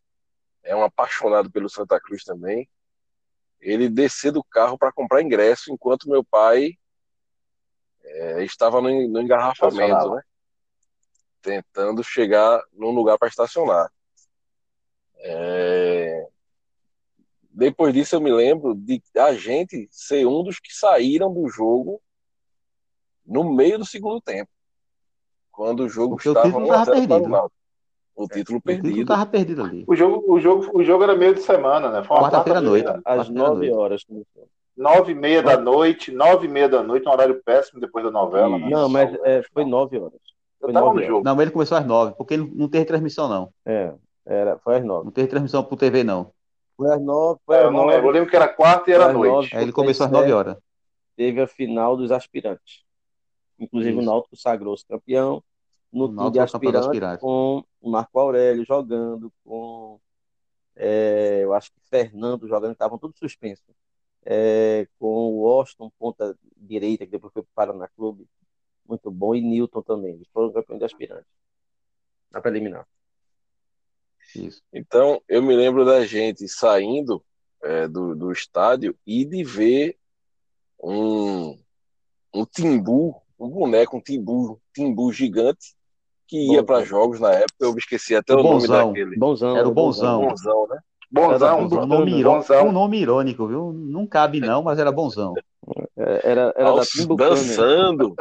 [0.64, 2.70] é um apaixonado pelo Santa Cruz também,
[3.60, 6.78] ele desceu do carro para comprar ingresso, enquanto meu pai
[8.04, 10.22] é, estava no, no engarrafamento, né?
[11.42, 13.92] Tentando chegar num lugar para estacionar.
[15.18, 16.28] É,
[17.50, 22.02] Depois disso, eu me lembro de a gente ser um dos que saíram do jogo
[23.26, 24.52] no meio do segundo tempo,
[25.54, 27.30] quando o jogo Porque o estava título 1 a estava 0 para o perdido.
[27.30, 27.56] Náutico.
[28.16, 29.08] O título O título perdido.
[29.08, 29.84] tava perdido ali.
[29.88, 32.04] O jogo, o, jogo, o jogo era meio de semana, né?
[32.04, 32.92] Foi uma Quarta-feira à noite.
[33.06, 34.04] Às nove horas.
[34.04, 34.48] começou.
[34.76, 38.12] Nove e meia da noite, nove e meia da noite, um horário péssimo depois da
[38.12, 38.58] novela.
[38.58, 38.70] né?
[38.70, 40.14] Não, mas é, foi nove horas.
[40.60, 41.24] Eu Foi tava nove no jogo.
[41.26, 43.50] Não, mas ele começou às nove, porque ele não teve transmissão, não.
[43.66, 43.94] É,
[44.26, 45.06] era, foi às nove.
[45.06, 46.32] Não teve transmissão por TV, não.
[46.76, 47.94] Foi às nove, foi É, às eu não nove.
[47.94, 48.08] lembro.
[48.10, 49.32] Eu lembro que era quarta e era noite.
[49.32, 49.50] nove.
[49.54, 50.58] Aí ele começou às isso é- nove horas.
[51.16, 52.83] Teve a final dos aspirantes.
[53.64, 54.10] Inclusive o Isso.
[54.10, 55.44] Náutico sagrou-se campeão
[55.92, 57.22] no O time de é o aspirantes.
[57.22, 60.00] com o Marco Aurélio jogando, com
[60.76, 63.76] é, eu acho que Fernando jogando, estavam todos suspensos.
[64.26, 68.28] É, com o Washington, ponta direita, que depois foi para o Paraná Clube,
[68.88, 70.16] muito bom, e Newton também.
[70.16, 71.32] Eles foram campeões de aspirantes.
[72.32, 72.88] Na preliminar.
[74.36, 74.62] Isso.
[74.72, 77.24] Então, eu me lembro da gente saindo
[77.62, 79.98] é, do, do estádio e de ver
[80.82, 81.60] um,
[82.34, 85.76] um timbu, um boneco, um timbu, timbu gigante
[86.28, 86.66] que ia Bonzão.
[86.66, 87.54] para jogos na época.
[87.60, 88.88] Eu me esqueci até o, O nome Bonzão.
[88.88, 89.16] daquele.
[89.18, 89.58] Bonzão.
[89.58, 90.28] Era o Bonzão.
[90.28, 90.80] Bonzão, né?
[91.12, 92.68] Bonzão, Um nome, irô- bonzão.
[92.70, 93.72] um nome irônico, viu?
[93.72, 95.36] Não cabe não, mas era bonzão.
[95.96, 97.36] É, Era, era da Aos- Timbucânia.
[97.36, 98.16] dançando,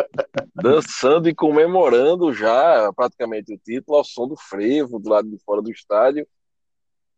[0.54, 5.62] dançando e comemorando já praticamente o título ao som do frevo do lado de fora
[5.62, 6.26] do estádio.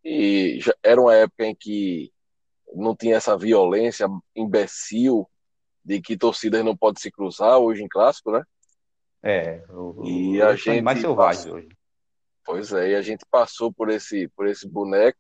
[0.05, 2.13] E já era uma época em que
[2.73, 5.29] não tinha essa violência imbecil
[5.85, 8.43] de que torcidas não podem se cruzar hoje em clássico, né?
[9.23, 11.69] É, o, E a os gente animais selvagens passa- hoje.
[12.45, 15.19] Pois é, e a gente passou por esse por esse boneco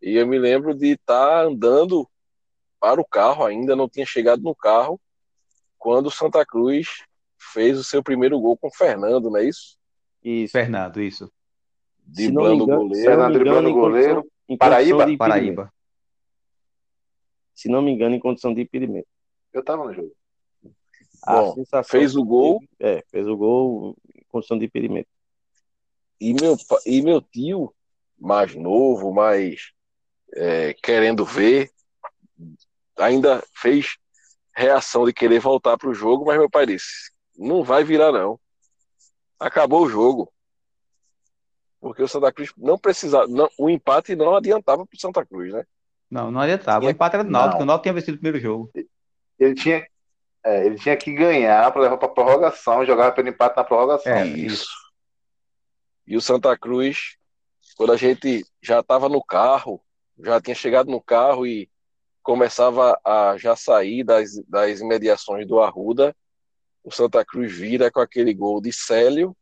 [0.00, 2.08] e eu me lembro de estar andando
[2.78, 5.00] para o carro, ainda não tinha chegado no carro,
[5.78, 7.02] quando o Santa Cruz
[7.36, 9.76] fez o seu primeiro gol com o Fernando, não é isso?
[10.22, 10.52] Isso.
[10.52, 11.32] Fernando, isso.
[12.04, 13.08] Driblando o goleiro.
[13.08, 14.32] Fernando driblando o em condição- goleiro.
[14.48, 15.16] em Paraíba?
[15.16, 15.72] Paraíba.
[17.54, 19.08] Se não me engano, em condição de impedimento.
[19.56, 20.12] Eu tava no jogo.
[21.22, 22.62] A Bom, sensação fez o gol.
[22.78, 25.08] É, fez o gol em condição de impedimento.
[26.20, 27.74] E meu, e meu tio,
[28.18, 29.72] mais novo, mais
[30.34, 31.70] é, querendo ver,
[32.98, 33.96] ainda fez
[34.54, 38.38] reação de querer voltar para o jogo, mas meu pai disse: não vai virar, não.
[39.40, 40.30] Acabou o jogo.
[41.80, 45.50] porque o Santa Cruz não precisava, não, o empate não adiantava para o Santa Cruz,
[45.50, 45.64] né?
[46.10, 46.84] Não, não adiantava.
[46.84, 48.70] O empate era do Náutico, o Náutico tinha vencido o primeiro jogo.
[49.38, 49.86] Ele tinha,
[50.44, 54.12] é, ele tinha que ganhar para levar para prorrogação e jogava pelo empate na prorrogação.
[54.12, 54.68] É, Isso.
[56.06, 57.16] E o Santa Cruz,
[57.76, 59.82] quando a gente já estava no carro,
[60.18, 61.68] já tinha chegado no carro e
[62.22, 66.14] começava a já sair das, das imediações do Arruda,
[66.82, 69.36] o Santa Cruz vira com aquele gol de Célio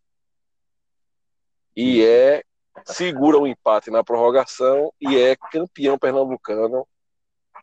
[1.76, 2.42] e é
[2.86, 6.86] segura o empate na prorrogação e é campeão pernambucano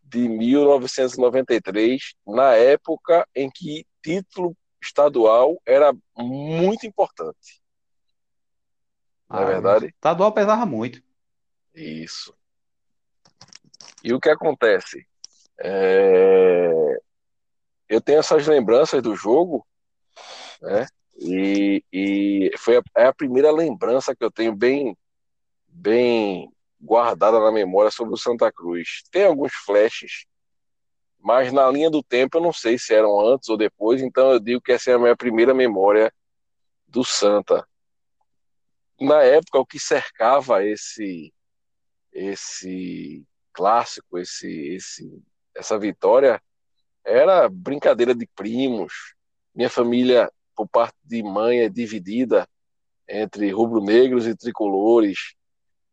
[0.04, 7.62] de 1993, na época em que título estadual era muito importante.
[9.30, 9.86] Não é Ah, verdade?
[9.86, 11.02] O estadual pesava muito.
[11.74, 12.36] Isso.
[14.04, 15.08] E o que acontece?
[15.60, 16.98] É,
[17.88, 19.66] Eu tenho essas lembranças do jogo,
[20.62, 20.86] né?
[21.18, 24.98] E, e foi a, é a primeira lembrança que eu tenho bem,
[25.68, 29.04] bem guardada na memória sobre o Santa Cruz.
[29.12, 30.26] Tem alguns flashes,
[31.20, 34.40] mas na linha do tempo eu não sei se eram antes ou depois, então eu
[34.40, 36.12] digo que essa é a minha primeira memória
[36.88, 37.68] do Santa.
[39.00, 41.34] Na época, o que cercava esse
[42.12, 45.24] esse clássico, esse, esse,
[45.56, 46.42] essa vitória,
[47.04, 49.16] era brincadeira de primos.
[49.56, 52.48] Minha família, por parte de mãe, é dividida
[53.08, 55.36] entre rubro-negros e tricolores.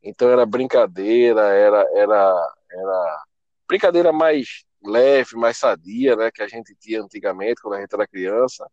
[0.08, 3.24] Então era brincadeira, era, era, era
[3.68, 8.08] brincadeira mais leve, mais sadia, né, que a gente tinha antigamente, quando a gente era
[8.08, 8.66] criança.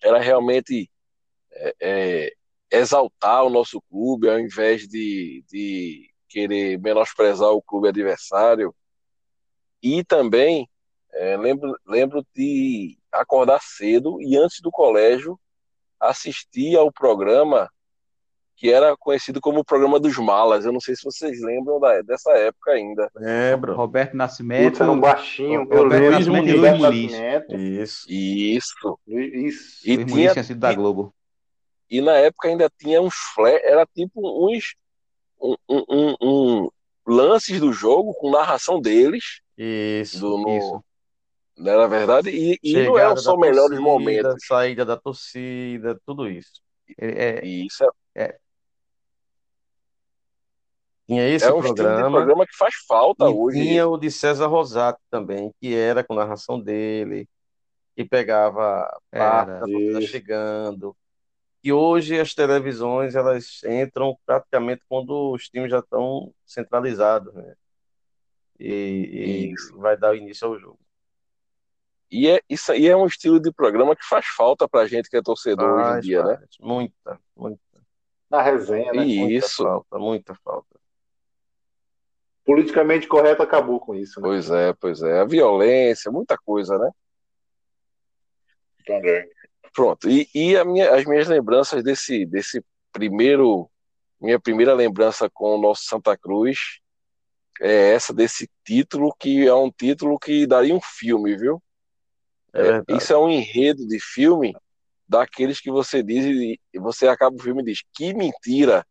[0.00, 0.88] Era realmente
[1.50, 2.32] é, é,
[2.70, 8.72] exaltar o nosso clube ao invés de, de querer menosprezar o clube adversário.
[9.82, 10.70] E também
[11.12, 15.36] é, lembro, lembro de acordar cedo e antes do colégio
[15.98, 17.68] assistir ao programa
[18.62, 20.64] que era conhecido como o programa dos malas.
[20.64, 23.10] Eu não sei se vocês lembram da, dessa época ainda.
[23.16, 23.74] Lembro.
[23.74, 24.66] Roberto Nascimento.
[24.66, 25.64] Putz, era um baixinho.
[25.64, 27.12] Roberto Eu lembro Nascimento e Luiz Muniz.
[27.50, 28.06] Isso.
[28.08, 28.98] Isso.
[29.08, 29.80] Isso.
[29.84, 31.12] E Luiz tinha, tinha sido da Globo.
[31.90, 34.76] e na época ainda tinha uns flash, era tipo uns
[35.40, 36.68] um, um, um, um
[37.04, 40.20] lances do jogo com narração deles, Isso.
[40.20, 40.84] do, no, Isso.
[41.58, 42.30] não era verdade?
[42.30, 44.46] E, e não Chegada eram só da melhores torcida, momentos.
[44.46, 46.62] Saída da torcida, tudo isso.
[46.96, 48.36] É- E isso é,
[51.12, 52.16] Tinha esse é um estilo de programa.
[52.18, 53.58] programa que faz falta E hoje.
[53.62, 57.28] tinha o de César Rosato também, que era com narração dele,
[57.94, 59.60] que pegava parte Era.
[59.60, 60.08] da torcida Isso.
[60.08, 60.96] chegando.
[61.64, 67.54] E hoje as televisões elas entram praticamente quando os times já estão centralizados, né?
[68.58, 69.76] E, e Isso.
[69.78, 70.78] vai dar início ao jogo.
[72.10, 75.16] E é, isso aí é um estilo de programa que faz falta pra gente que
[75.16, 76.36] é torcedor hoje em Faz, dia, né?
[76.36, 76.48] faz.
[76.60, 77.60] Muita, muita,
[78.30, 79.04] Na resenha, né?
[79.06, 80.71] E muita isso, falta, muita falta.
[82.44, 84.28] Politicamente correto acabou com isso, né?
[84.28, 85.20] pois é, pois é.
[85.20, 86.90] A violência, muita coisa, né?
[88.84, 89.28] Também.
[89.72, 90.08] Pronto.
[90.10, 93.70] E, e a minha, as minhas lembranças desse, desse primeiro,
[94.20, 96.80] minha primeira lembrança com o nosso Santa Cruz
[97.60, 101.62] é essa desse título, que é um título que daria um filme, viu?
[102.52, 104.54] É É, isso é um enredo de filme
[105.08, 108.84] daqueles que você diz e você acaba o filme e diz, que mentira!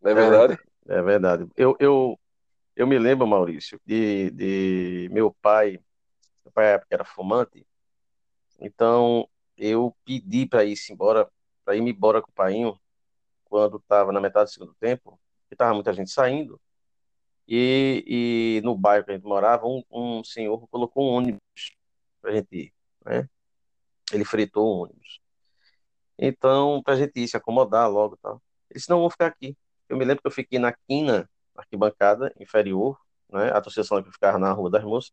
[0.00, 0.58] Não é É verdade?
[0.88, 1.46] É verdade.
[1.56, 2.18] Eu, eu,
[2.74, 5.80] eu me lembro, Maurício, de, de meu pai,
[6.44, 7.66] meu pai era fumante,
[8.60, 11.30] então eu pedi para ir embora,
[11.64, 12.78] para ir me embora com o painho,
[13.44, 16.60] quando estava na metade do segundo tempo, que estava muita gente saindo,
[17.46, 21.76] e, e no bairro que a gente morava, um, um senhor colocou um ônibus
[22.20, 22.72] para a gente ir,
[23.04, 23.28] né?
[24.12, 25.20] Ele fretou o ônibus.
[26.18, 28.40] Então, para a gente ir se acomodar logo tal.
[28.70, 29.56] Ele disse, não, vou ficar aqui.
[29.88, 33.50] Eu me lembro que eu fiquei na quina, arquibancada inferior, né?
[33.50, 35.12] A torcida Cruz ficava na Rua das Moças,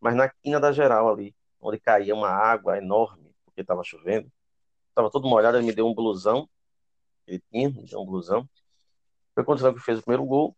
[0.00, 4.30] mas na quina da geral ali, onde caía uma água enorme, porque estava chovendo.
[4.88, 6.48] Estava todo molhado, ele me deu um blusão.
[7.26, 8.48] Ele tinha, me deu um blusão.
[9.34, 10.56] Foi quando o Cruz fez o primeiro gol.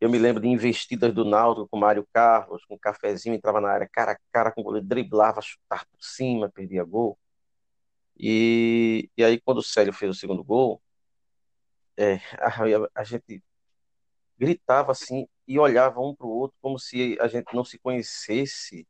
[0.00, 3.70] Eu me lembro de investidas do Náutico com Mário Carlos, com um cafezinho, entrava na
[3.70, 7.18] área cara a cara com o goleiro, driblava, chutava por cima, perdia gol.
[8.18, 10.82] E, e aí, quando o Célio fez o segundo gol,
[11.96, 13.42] é, a, a gente
[14.40, 18.88] gritava assim e olhava um para o outro como se a gente não se conhecesse,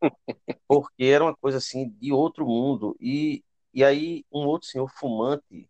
[0.68, 2.96] porque era uma coisa assim de outro mundo.
[3.00, 3.42] E,
[3.74, 5.68] e aí, um outro senhor fumante,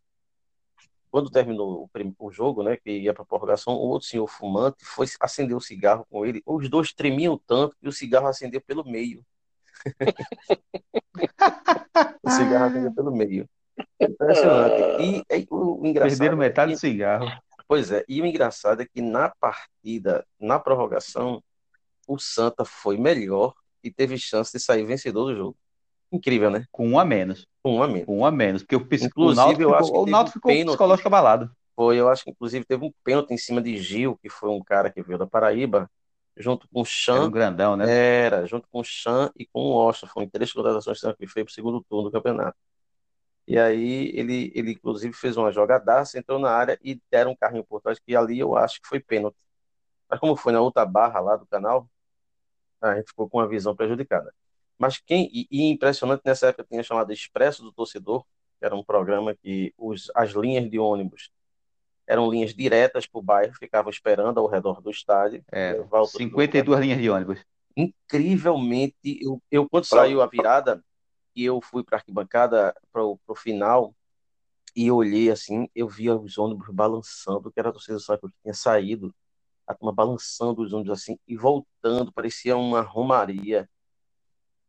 [1.11, 4.85] quando terminou o, o jogo, né, que ia para a prorrogação, o outro senhor fumante
[4.85, 6.43] foi acender o cigarro com ele.
[6.45, 9.25] Os dois tremiam tanto que o cigarro acendeu pelo meio.
[12.23, 13.49] O cigarro acendeu pelo meio.
[14.01, 15.03] Impressionante.
[15.03, 16.19] E, e o engraçado.
[16.19, 17.27] Perderam metade é do que- cigarro.
[17.73, 21.43] Pois é, e o engraçado é que na partida, na prorrogação,
[22.07, 25.57] o Santa foi melhor e teve chance de sair vencedor do jogo.
[26.13, 26.67] Incrível, né?
[26.71, 27.47] Com um a menos.
[27.63, 28.05] Com um a menos.
[28.05, 28.63] Com um a menos.
[28.63, 30.67] Porque o, Inclusive, o Náutico eu ficou, acho que o Náutico um ficou pênalti.
[30.67, 31.51] psicológico abalado.
[31.75, 34.63] Foi, eu acho que inclusive teve um pênalti em cima de Gil, que foi um
[34.63, 35.91] cara que veio da Paraíba,
[36.37, 37.25] junto com o Era Chan.
[37.25, 37.91] um grandão, né?
[37.91, 40.09] Era, junto com o Chan e com o Austin.
[40.09, 42.59] Foram três contratações que fez para o segundo turno do campeonato.
[43.47, 47.65] E aí ele, ele inclusive fez uma jogadaça, entrou na área e deram um carrinho
[47.65, 49.37] por trás, que ali eu acho que foi pênalti.
[50.09, 51.89] Mas como foi na outra barra lá do canal,
[52.81, 54.33] a gente ficou com uma visão prejudicada.
[54.79, 58.25] Mas quem, e, e impressionante, nessa época tinha chamado Expresso do Torcedor,
[58.59, 61.31] que era um programa que os, as linhas de ônibus
[62.07, 65.45] eram linhas diretas para o bairro, ficavam esperando ao redor do estádio.
[65.51, 67.45] É, levar o torcedor 52 linhas de ônibus.
[67.77, 70.83] incrivelmente, eu, eu quando saiu a virada
[71.35, 73.95] e eu fui para a arquibancada para o final
[74.75, 78.35] e eu olhei assim, eu via os ônibus balançando, que era a torcida do que
[78.43, 79.15] tinha saído,
[79.67, 83.69] a turma balançando os ônibus assim e voltando, parecia uma romaria,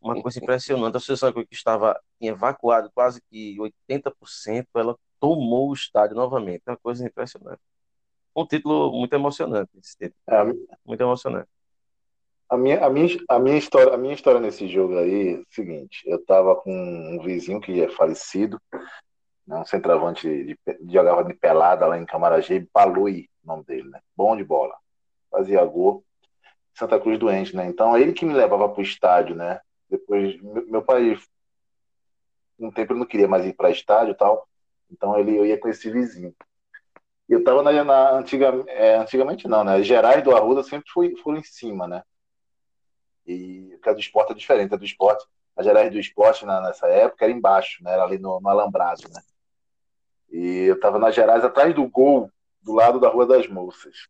[0.01, 0.89] uma coisa impressionante.
[0.89, 6.63] A torcida do que estava tinha evacuado quase que 80%, ela tomou o estádio novamente,
[6.67, 7.61] uma coisa impressionante.
[8.35, 10.43] Um título muito emocionante, esse título, É,
[10.85, 11.47] muito emocionante.
[12.53, 15.45] A minha, a, minha, a, minha história, a minha história nesse jogo aí é o
[15.49, 18.61] seguinte: eu tava com um vizinho que é falecido,
[19.47, 23.89] né, um centroavante de, de, jogava de pelada lá em Camaragibe, Palui, o nome dele,
[23.89, 23.99] né?
[24.15, 24.75] Bom de bola.
[25.31, 26.03] Fazia gol.
[26.75, 27.65] Santa Cruz doente, né?
[27.65, 29.59] Então, ele que me levava pro estádio, né?
[29.89, 31.17] Depois, meu, meu pai,
[32.59, 34.47] um tempo ele não queria mais ir para estádio e tal,
[34.91, 36.33] então ele, eu ia com esse vizinho.
[37.27, 39.81] Eu tava na, na antiga, é, antigamente não, né?
[39.81, 42.03] Gerais do Arruda sempre fui, foram em cima, né?
[43.25, 46.61] E porque a do esporte é diferente, a do esporte, a Gerais do esporte na,
[46.61, 47.93] nessa época era embaixo, né?
[47.93, 49.21] Era ali no, no Alambrado, né?
[50.29, 52.29] E eu tava na Gerais atrás do gol,
[52.61, 54.07] do lado da Rua das Moças.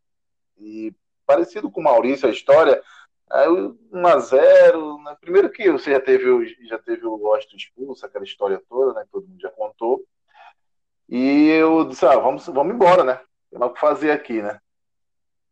[0.58, 0.94] E
[1.26, 2.82] parecido com o Maurício, a história,
[3.30, 3.48] aí
[3.92, 5.18] 1 a 0 né?
[5.20, 9.04] Primeiro que você já teve, o- já teve o Austin expulso, aquela história toda, né?
[9.06, 10.04] que Todo mundo já contou.
[11.10, 13.20] E eu disse, ah, vamos, vamos embora, né?
[13.50, 14.60] Tem mais o que fazer aqui, né?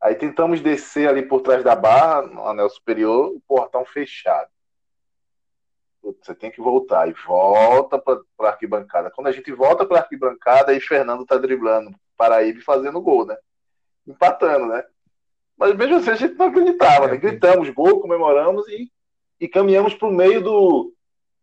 [0.02, 4.50] Aí tentamos descer ali por trás da barra, no anel superior, o portão fechado.
[6.02, 7.08] Putz, Você tem que voltar.
[7.08, 9.12] E volta para a arquibancada.
[9.12, 13.26] Quando a gente volta para a arquibancada, aí Fernando tá driblando Paraíba e fazendo gol,
[13.26, 13.38] né?
[14.08, 14.84] Empatando, né?
[15.56, 17.18] Mas mesmo assim a gente não acreditava, né?
[17.18, 18.92] Gritamos gol, comemoramos e,
[19.40, 20.94] e caminhamos para o meio do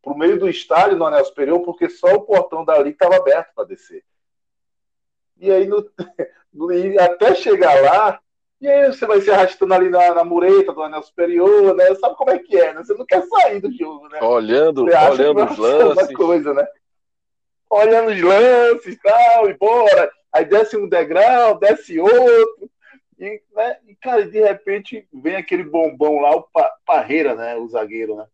[0.02, 3.64] pro meio do estádio no anel superior, porque só o portão dali estava aberto para
[3.66, 4.04] descer.
[5.36, 5.88] E aí no,
[6.52, 8.20] no- até chegar lá,
[8.60, 11.94] e aí você vai se arrastando ali na, na mureta do anel superior, né?
[11.96, 12.82] Sabe como é que é, né?
[12.82, 14.18] Você não quer sair do jogo, né?
[14.20, 16.16] Olhando, olhando os lances.
[16.16, 16.66] coisa, né?
[17.70, 20.10] Olhando os lances e tal, e bora.
[20.32, 22.70] Aí desce um degrau, desce outro.
[23.18, 23.76] E, né?
[23.86, 27.56] e, cara, de repente vem aquele bombão lá, o Pa- Parreira, né?
[27.56, 28.26] O zagueiro, né?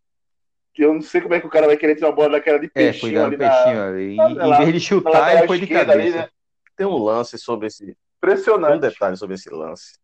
[0.74, 2.58] Que eu não sei como é que o cara vai querer tirar uma bola daquela
[2.58, 4.16] de É, foi peixinho um ali peixinho na, ali.
[4.16, 6.18] na- Em, lá- em vez de na chutar, ele foi de esquerda ali, cabeça.
[6.18, 6.28] né?
[6.76, 8.80] Tem um lance sobre esse, um Impressionante.
[8.80, 9.98] detalhe sobre esse lance.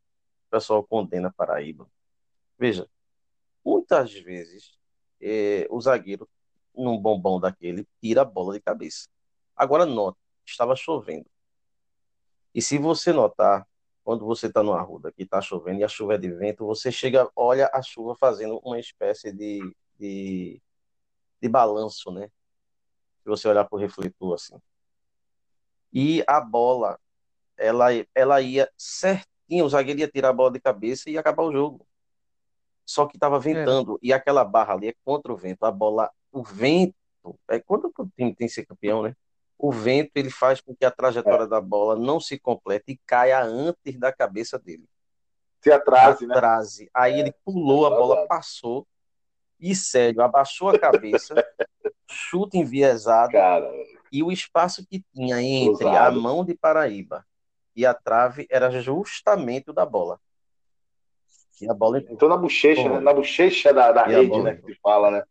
[0.51, 1.89] Pessoal condena a Paraíba.
[2.59, 2.89] Veja,
[3.65, 4.79] muitas vezes
[5.21, 6.29] eh, o zagueiro,
[6.75, 9.09] num bombom daquele, tira a bola de cabeça.
[9.57, 11.27] Agora nota, estava chovendo.
[12.55, 13.67] E se você notar,
[14.03, 16.91] quando você está no arruda que está chovendo e a chuva é de vento, você
[16.91, 19.61] chega, olha a chuva fazendo uma espécie de,
[19.99, 20.61] de,
[21.41, 22.29] de balanço, né?
[23.23, 24.59] Se você olhar para o refletor assim.
[25.93, 26.99] E a bola,
[27.57, 28.71] ela, ela ia
[29.51, 31.87] certinho, o zagueiro ia tirar a bola de cabeça e ia acabar o jogo.
[32.87, 35.65] Só que estava ventando, e aquela barra ali é contra o vento.
[35.65, 36.95] A bola, o vento,
[37.49, 39.15] é quando o time tem que ser campeão, né?
[39.59, 43.43] O vento ele faz com que a trajetória da bola não se complete e caia
[43.43, 44.85] antes da cabeça dele.
[45.63, 46.35] Se atrase, né?
[46.35, 46.91] Atrase.
[46.95, 48.29] Aí ele pulou, a bola atrasado.
[48.29, 48.87] passou
[49.61, 51.35] e sério, abaixou a cabeça,
[52.09, 53.71] chute enviesado Cara,
[54.11, 56.23] e o espaço que tinha entre a Cruzado.
[56.23, 57.27] mão de Paraíba
[57.75, 60.19] e a trave era justamente o da bola.
[61.61, 62.15] E a bola entrou.
[62.15, 63.01] entrou na bochecha, né?
[63.01, 64.57] Na bochecha da, da rede, bola né?
[64.57, 65.23] Que se fala, né?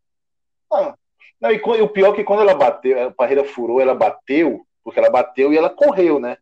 [0.72, 0.96] Não,
[1.42, 4.66] não, e, e o pior é que quando ela bateu, a Parreira furou, ela bateu,
[4.84, 6.38] porque ela bateu e ela correu, né?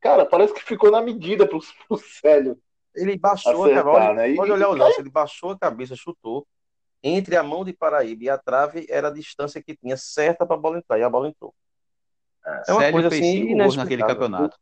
[0.00, 1.58] Cara, parece que ficou na medida pro,
[1.88, 2.58] pro Célio.
[2.94, 4.14] Ele baixou Acertar, a cabeça.
[4.14, 4.34] né?
[4.34, 6.46] Pode olhar o lance, ele baixou a cabeça, chutou.
[7.02, 10.56] Entre a mão de Paraíba e a trave era a distância que tinha certa para
[10.56, 11.54] a bola entrar, e a bola entrou.
[12.44, 14.58] É uma Célio coisa fez assim cinco gols naquele campeonato.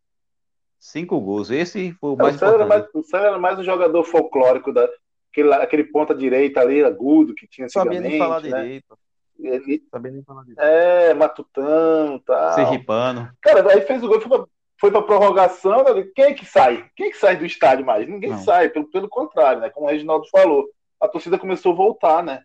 [0.78, 1.50] Cinco gols.
[1.50, 2.90] Esse foi o É, mais o, Célio era importante.
[2.94, 4.88] mais, o Célio era mais um jogador folclórico, da,
[5.32, 8.48] aquele, aquele ponta direita ali, agudo, que tinha Não sabia nem falar né?
[8.48, 8.98] direito.
[9.40, 10.60] Ele, Sabia nem falar disso.
[10.60, 12.52] é, matutão, tal.
[12.54, 13.30] Sergipano.
[13.40, 14.46] Cara, aí fez o gol, foi pra,
[14.80, 15.84] foi pra prorrogação.
[15.94, 16.04] né?
[16.14, 16.84] Quem é que sai?
[16.96, 18.08] Quem é que sai do estádio mais?
[18.08, 18.38] Ninguém Não.
[18.38, 19.70] sai, pelo, pelo contrário, né?
[19.70, 20.64] Como o Reginaldo falou,
[21.00, 22.42] a torcida começou a voltar, né?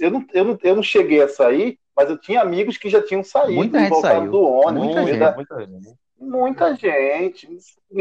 [0.00, 3.02] Eu não, eu, não, eu não cheguei a sair, mas eu tinha amigos que já
[3.02, 4.30] tinham saído, Muita gente voltaram saiu.
[4.30, 4.86] do ônibus.
[4.86, 5.34] Muita e gente.
[5.34, 5.94] muita gente.
[6.18, 7.48] Muita gente.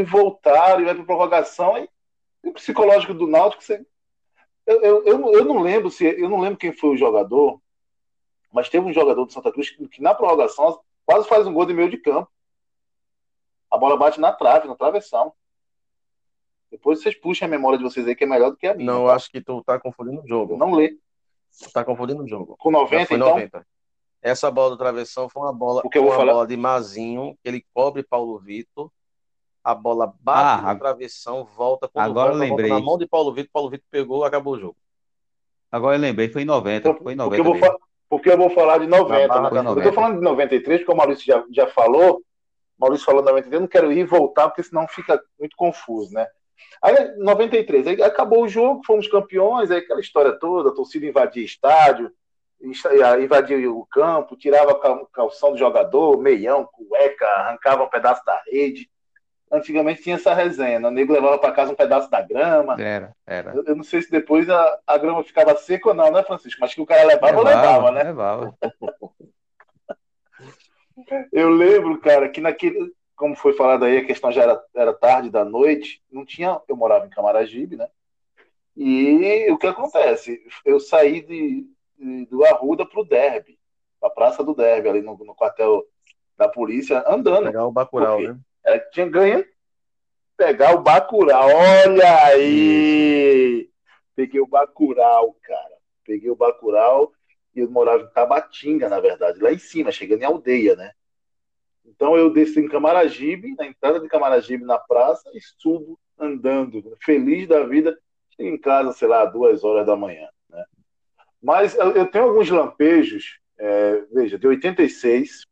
[0.08, 1.78] Voltaram, e vai pra prorrogação.
[1.78, 1.90] E,
[2.44, 3.86] e o psicológico do Náutico, você...
[4.66, 7.62] eu, eu, eu, não- eu não lembro se eu não lembro quem foi o jogador,
[8.52, 11.66] mas teve um jogador do Santa Cruz que, que na prorrogação quase faz um gol
[11.66, 12.30] de meio de campo.
[13.72, 15.34] A bola bate na trave, na travessão.
[16.72, 18.92] Depois vocês puxem a memória de vocês aí, que é melhor do que a minha.
[18.92, 19.16] Não, eu tá?
[19.16, 20.58] acho que tu tá confundindo o jogo.
[20.58, 20.98] Não lê.
[21.62, 22.56] Tu tá confundindo o jogo.
[22.58, 23.30] Com Já 90, foi então.
[23.30, 23.68] 90.
[24.26, 26.58] Essa bola do travessão foi uma bola, O que eu vou uma falar- bola de
[26.58, 28.90] Mazinho, que ele cobre Paulo Vitor.
[29.64, 31.88] A bola bate Ah, no travessão, volta.
[31.88, 32.70] Quando agora volta, eu lembrei.
[32.70, 33.52] volta na mão de Paulo Vitor.
[33.54, 34.76] Paulo Vitor pegou, acabou o jogo.
[35.72, 36.90] Agora eu lembrei, foi em 90.
[36.90, 39.28] Então, Foi em porque, 90 eu vou porque eu vou falar de 90.
[39.28, 39.50] Na barra né?
[39.52, 39.90] da Eu 90.
[39.90, 42.22] tô falando de 93, porque o Maurício já, já falou.
[42.80, 46.28] Maurício falou 93, eu não quero ir e voltar, porque senão fica muito confuso, né?
[46.82, 51.44] Aí, 93, aí acabou o jogo, fomos campeões, aí aquela história toda, a torcida invadia
[51.44, 52.12] estádio,
[53.22, 54.80] invadia o campo, tirava
[55.14, 58.90] calção do jogador, meião, cueca, arrancava um pedaço da rede.
[59.52, 60.88] Antigamente tinha essa resenha, né?
[60.88, 62.82] o nego levava para casa um pedaço da grama.
[62.82, 63.54] Era, era.
[63.54, 66.60] Eu, eu não sei se depois a, a grama ficava seca ou não, né, Francisco?
[66.60, 68.04] Mas que o cara levava, levava, né?
[68.04, 68.58] Levava.
[71.32, 75.30] Eu lembro, cara, que naquele, como foi falado aí, a questão já era, era tarde
[75.30, 77.88] da noite, não tinha, eu morava em Camaragibe, né?
[78.76, 80.42] E o que acontece?
[80.66, 81.66] Eu saí de-
[82.30, 83.58] do Arruda pro Derby,
[84.00, 85.84] pra Praça do Derby, ali no, no quartel
[86.38, 87.46] da polícia, andando.
[87.46, 88.38] Pegar o Bacurau, né?
[88.64, 89.46] É, tinha ganho
[90.38, 91.50] pegar o Bacurau.
[91.50, 93.70] Olha aí!
[94.16, 95.76] Peguei o Bacurau, cara.
[96.04, 97.12] Peguei o Bacurau
[97.56, 100.92] e eu morava em Tabatinga, na verdade, lá em cima, chegando em aldeia, né?
[101.86, 107.48] Então eu desci em Camaragibe, na entrada de Camaragibe, na praça, e subo andando, feliz
[107.48, 107.98] da vida.
[108.32, 110.28] Cheguei em casa, sei lá, duas horas da manhã?
[111.46, 115.46] Mas eu, eu tenho alguns lampejos, é, veja, de 86,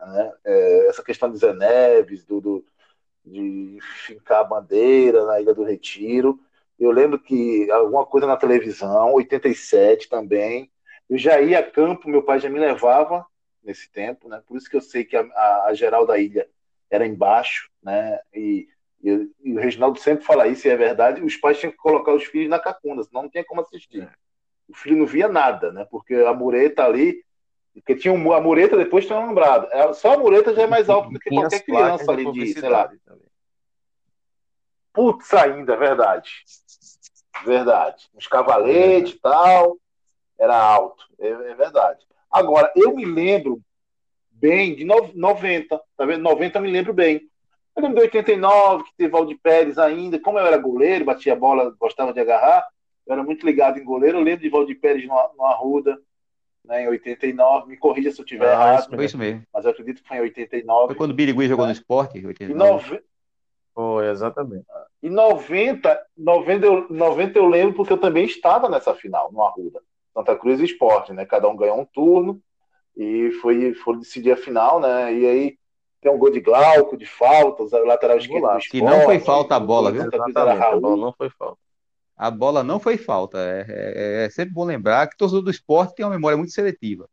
[0.00, 0.32] né?
[0.44, 2.64] É, essa questão de Zé Neves, do, do-
[3.24, 6.40] de fincar a bandeira na Ilha do Retiro.
[6.78, 10.70] Eu lembro que alguma coisa na televisão, 87 também.
[11.10, 13.26] Eu já ia a campo, meu pai já me levava
[13.62, 14.42] nesse tempo, né?
[14.46, 16.48] Por isso que eu sei que a, a, a geral da ilha
[16.90, 18.18] era embaixo, né?
[18.34, 18.68] E,
[19.02, 21.22] e, e o Reginaldo sempre fala isso, e é verdade.
[21.22, 24.08] Os pais tinham que colocar os filhos na cacunda, senão não tinha como assistir.
[24.68, 25.86] O filho não via nada, né?
[25.90, 27.24] Porque a mureta ali,
[27.74, 29.66] porque tinha um, a mureta depois tinha um alambrado.
[29.70, 32.68] É, Só a mureta já é mais alta do que qualquer criança ali de, sei
[32.68, 32.90] lá.
[34.92, 36.30] Putz, ainda, verdade.
[37.44, 38.08] Verdade.
[38.14, 39.76] Os cavaletes e tal,
[40.38, 42.04] era alto, é, é verdade.
[42.30, 43.60] Agora, eu me lembro
[44.30, 46.22] bem de no- 90, tá vendo?
[46.22, 47.28] 90 eu me lembro bem.
[47.76, 50.20] Eu lembro de 89, que teve Valdir Pérez ainda.
[50.20, 52.66] Como eu era goleiro, batia bola, gostava de agarrar,
[53.08, 54.18] eu era muito ligado em goleiro.
[54.18, 55.98] Eu lembro de Valdir Pérez no, no Arruda,
[56.64, 57.68] né, em 89.
[57.68, 59.42] Me corrija se eu estiver Ah, errado, Foi isso mesmo.
[59.52, 60.86] mas eu acredito que foi em 89.
[60.88, 62.58] Foi quando o Birigui jogou no esporte, em E 89.
[62.90, 63.02] nove-
[63.74, 64.66] Foi, exatamente.
[65.02, 69.80] Em 90, 90, eu, 90 eu lembro porque eu também estava nessa final, no Arruda.
[70.12, 71.24] Santa Cruz e Esporte, né?
[71.24, 72.40] Cada um ganhou um turno
[72.96, 75.14] e foi, foi decidir a final, né?
[75.14, 75.58] E aí
[76.00, 78.66] tem um gol de Glauco, de falta, o lateral esquerdo do Golaço.
[78.66, 78.70] Esporte.
[78.70, 80.02] Que não foi falta a bola, viu?
[80.02, 80.68] Era.
[80.70, 81.58] A bola não foi falta.
[82.18, 83.38] A bola não foi falta.
[83.38, 86.52] É, é- é sempre bom lembrar que o torcedor do esporte tem uma memória muito
[86.52, 87.08] seletiva.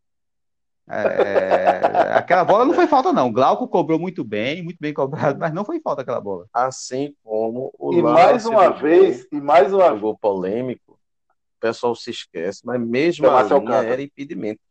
[0.88, 3.28] É, aquela bola não foi falta, não.
[3.30, 6.48] O Glauco cobrou muito bem, muito bem cobrado, mas não foi falta aquela bola.
[6.54, 11.96] Assim como o E mais uma vez, e mais uma vez, gol polêmico, o pessoal
[11.96, 13.94] se esquece, mas mesmo É a linha Alcântara.
[13.94, 14.62] era impedimento.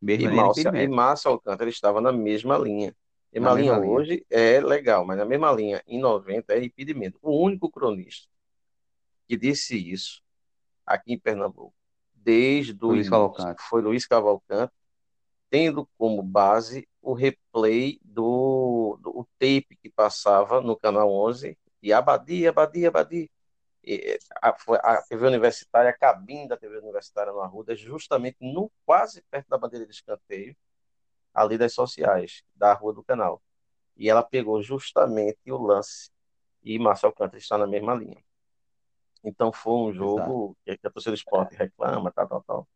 [0.00, 0.88] Mesmo E Márcio, e impedimento.
[0.88, 2.94] Márcio Alcântara estava na mesma linha.
[3.32, 4.02] E Na uma linha mesma linha.
[4.02, 7.18] hoje é legal, mas na mesma linha, em 90, é impedimento.
[7.22, 8.28] O único cronista
[9.26, 10.22] que disse isso
[10.86, 11.74] aqui em Pernambuco,
[12.14, 13.62] desde o Luiz Cavalcante.
[13.62, 14.72] foi Luiz Cavalcante,
[15.50, 21.92] tendo como base o replay do, do o tape que passava no Canal 11 e
[21.92, 23.30] Abadi, Abadi, Abadi.
[23.86, 29.22] E, a, a TV Universitária, a cabine da TV Universitária no Arruda, justamente no quase
[29.30, 30.56] perto da bandeira de escanteio,
[31.34, 33.42] ali das sociais, da Rua do Canal.
[33.96, 36.10] E ela pegou justamente o lance.
[36.62, 38.24] E Márcio Alcântara está na mesma linha.
[39.24, 42.68] Então foi um jogo que a torcida do esporte reclama, tal, tal, tal.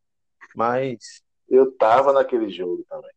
[0.55, 3.11] Mas eu tava naquele jogo também.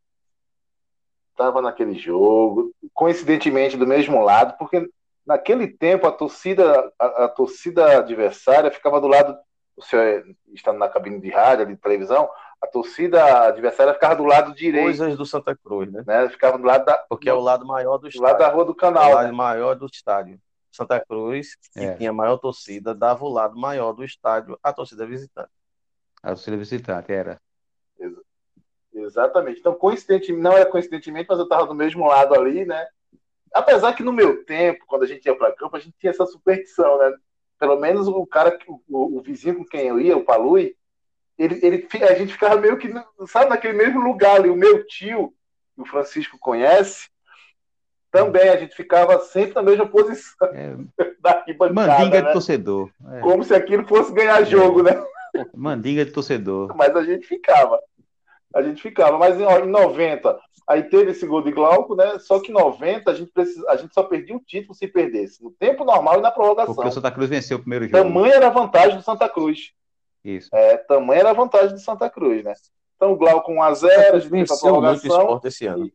[1.35, 4.87] Tava naquele jogo, coincidentemente do mesmo lado, porque
[5.25, 9.37] naquele tempo a torcida, a, a torcida adversária ficava do lado,
[9.75, 12.29] o senhor está na cabine de rádio, de televisão,
[12.61, 16.03] a torcida adversária ficava do lado direito, Coisas do Santa Cruz, né?
[16.05, 16.29] né?
[16.29, 18.27] Ficava do lado da, Porque é o lado maior do do estádio.
[18.27, 19.31] lado da rua do É o canal, lado né?
[19.31, 20.39] maior do estádio.
[20.71, 21.95] Santa Cruz, que É.
[21.95, 25.51] tinha maior torcida, dava o lado maior do estádio à torcida visitante.
[26.23, 27.39] A torcida visitante, era.
[28.93, 29.59] Exatamente.
[29.59, 32.87] Então, coincidentemente, não era coincidentemente, mas eu estava do mesmo lado ali, né?
[33.53, 36.25] Apesar que no meu tempo, quando a gente ia para campo, a gente tinha essa
[36.25, 37.13] superstição, né?
[37.59, 40.75] Pelo menos o cara, o, o vizinho com quem eu ia, o Palui,
[41.37, 42.89] ele, ele, a gente ficava meio que,
[43.27, 44.49] sabe, naquele mesmo lugar ali.
[44.49, 45.33] O meu tio,
[45.75, 47.09] que o Francisco conhece,
[48.11, 50.75] também a gente ficava sempre na mesma posição É,
[51.21, 52.33] da arquibancada, mandinga de né?
[52.33, 52.89] torcedor.
[53.13, 55.01] É, Como se aquilo fosse ganhar jogo, né?
[55.55, 56.75] mandinga de torcedor.
[56.75, 57.79] mas a gente ficava.
[58.53, 59.17] A gente ficava.
[59.17, 60.37] Mas em, ó, em 90,
[60.67, 62.19] aí teve esse gol de Glauco, né?
[62.19, 65.41] Só que em 90 a gente, precisa, a gente só perdia o título se perdesse.
[65.41, 66.75] No tempo normal e na prorrogação.
[66.75, 67.97] Porque o Santa Cruz venceu o primeiro jogo.
[68.03, 69.71] Tamanha era a vantagem do Santa Cruz.
[70.23, 70.49] Isso.
[70.53, 72.53] É, tamanha era a vantagem do Santa Cruz, né?
[72.97, 75.21] Então o Glauco 1x0, Santa a Cruz gente venceu muito o prorrogação.
[75.21, 75.91] esporte esse ano.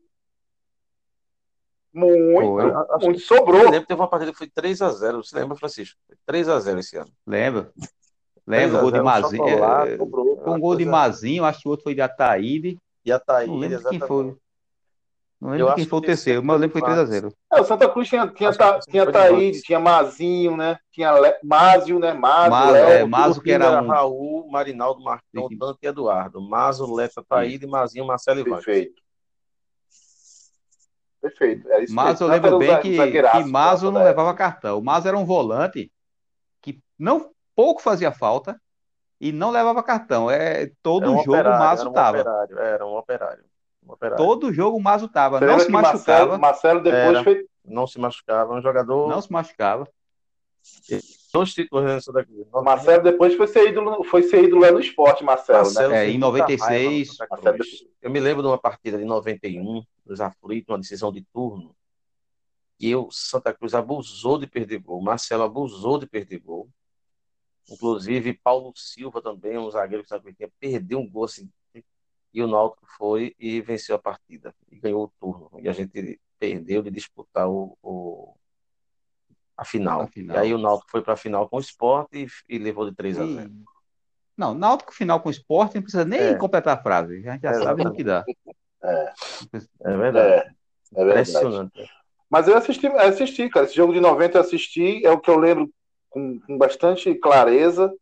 [1.97, 2.71] Muito, Foi.
[2.71, 3.61] Acho muito que- sobrou.
[3.61, 5.25] Eu lembro que teve uma partida que foi 3x0.
[5.25, 5.99] Você lembra, Francisco?
[6.07, 7.11] Foi 3x0 esse ano.
[7.27, 7.73] Lembra?
[8.47, 9.49] Lembra o gol de 3 a 0, Mazinho?
[9.49, 10.41] chocolate, É, sobrou.
[10.45, 12.79] Foi um gol de coisa- Mazinho, acho que o outro foi de Ataíde.
[13.05, 14.37] E a Thaís, Não lembro quem foi.
[15.39, 17.05] Não Eu lembro acho quem que foi o terceiro, mas eu lembro que foi foi
[17.05, 17.33] do 3x0.
[17.53, 20.79] É, o Santa Cruz tinha, tinha, Ta- tinha Taíde, tinha Mazinho, né?
[20.91, 21.35] Tinha Le...
[21.43, 22.13] Mázio, né?
[22.15, 22.89] Mázio, Mazo, Léo.
[22.89, 23.87] é, Mazo que era um.
[23.89, 25.49] Raul, Marinaldo, Marcão.
[25.59, 26.41] Dante e Eduardo.
[26.41, 28.65] Mazo, Letra, Taíde, Mazinho, Marcelo e Wagner.
[28.65, 29.03] Perfeito.
[31.29, 31.69] Perfeito.
[31.71, 34.79] É isso Mas eu lembro bem o que, que Mazo não da- levava cartão.
[34.79, 35.91] O Mazo era um volante
[36.63, 38.61] que não pouco fazia falta
[39.21, 40.31] e não levava cartão.
[40.31, 41.93] É, todo Era um jogo o operário, Mazo era um
[42.59, 43.45] Era um operário.
[43.87, 44.25] Um operário.
[44.25, 45.39] Todo jogo o Mazo tava.
[45.39, 46.39] Você Não se que Marcelo, machucava.
[46.39, 47.25] Marcelo depois Era.
[47.25, 47.47] foi.
[47.65, 48.55] Não se machucava.
[48.55, 49.09] Um jogador.
[49.09, 49.89] Não se machucava.
[51.37, 52.47] Dois títulos né, nessa daqui.
[52.53, 56.07] Marcelo depois foi ser ídolo, foi ser ídolo lá no esporte, Marcelo, Marcelo né?
[56.07, 57.85] É, em muita 96, raiva no Santa Marcelo Cruz.
[58.03, 61.75] Eu me lembro de uma partida de 91, dos aflitos, uma decisão de turno,
[62.79, 65.01] e o Santa Cruz abusou de perder gol.
[65.01, 66.69] Marcelo abusou de perder gol.
[67.69, 71.51] Inclusive, Paulo Silva também, um zagueiro que Santa Cruz tinha, perdeu um gol assim.
[72.33, 74.55] E o Náutico foi e venceu a partida.
[74.71, 75.51] E ganhou o turno.
[75.59, 78.35] E a gente perdeu de disputar o, o-
[79.57, 80.03] a final.
[80.03, 80.37] A final.
[80.37, 82.95] E aí o Náutico foi para a final com o Sport e, e levou de
[82.97, 83.41] 3 a 0.
[83.49, 83.51] E-
[84.37, 86.35] Não, Náutico final com esporte não precisa nem É.
[86.35, 87.27] completar a frase.
[87.27, 88.25] A gente já sabe no que dá.
[88.83, 90.29] É verdade.
[90.29, 90.47] É,
[90.95, 91.31] é verdade.
[91.31, 91.91] Impressionante.
[92.29, 93.67] Mas eu assisti, assisti, cara.
[93.67, 95.71] Esse jogo de 90 eu assisti, é o que eu lembro
[96.11, 97.93] com, com bastante clareza.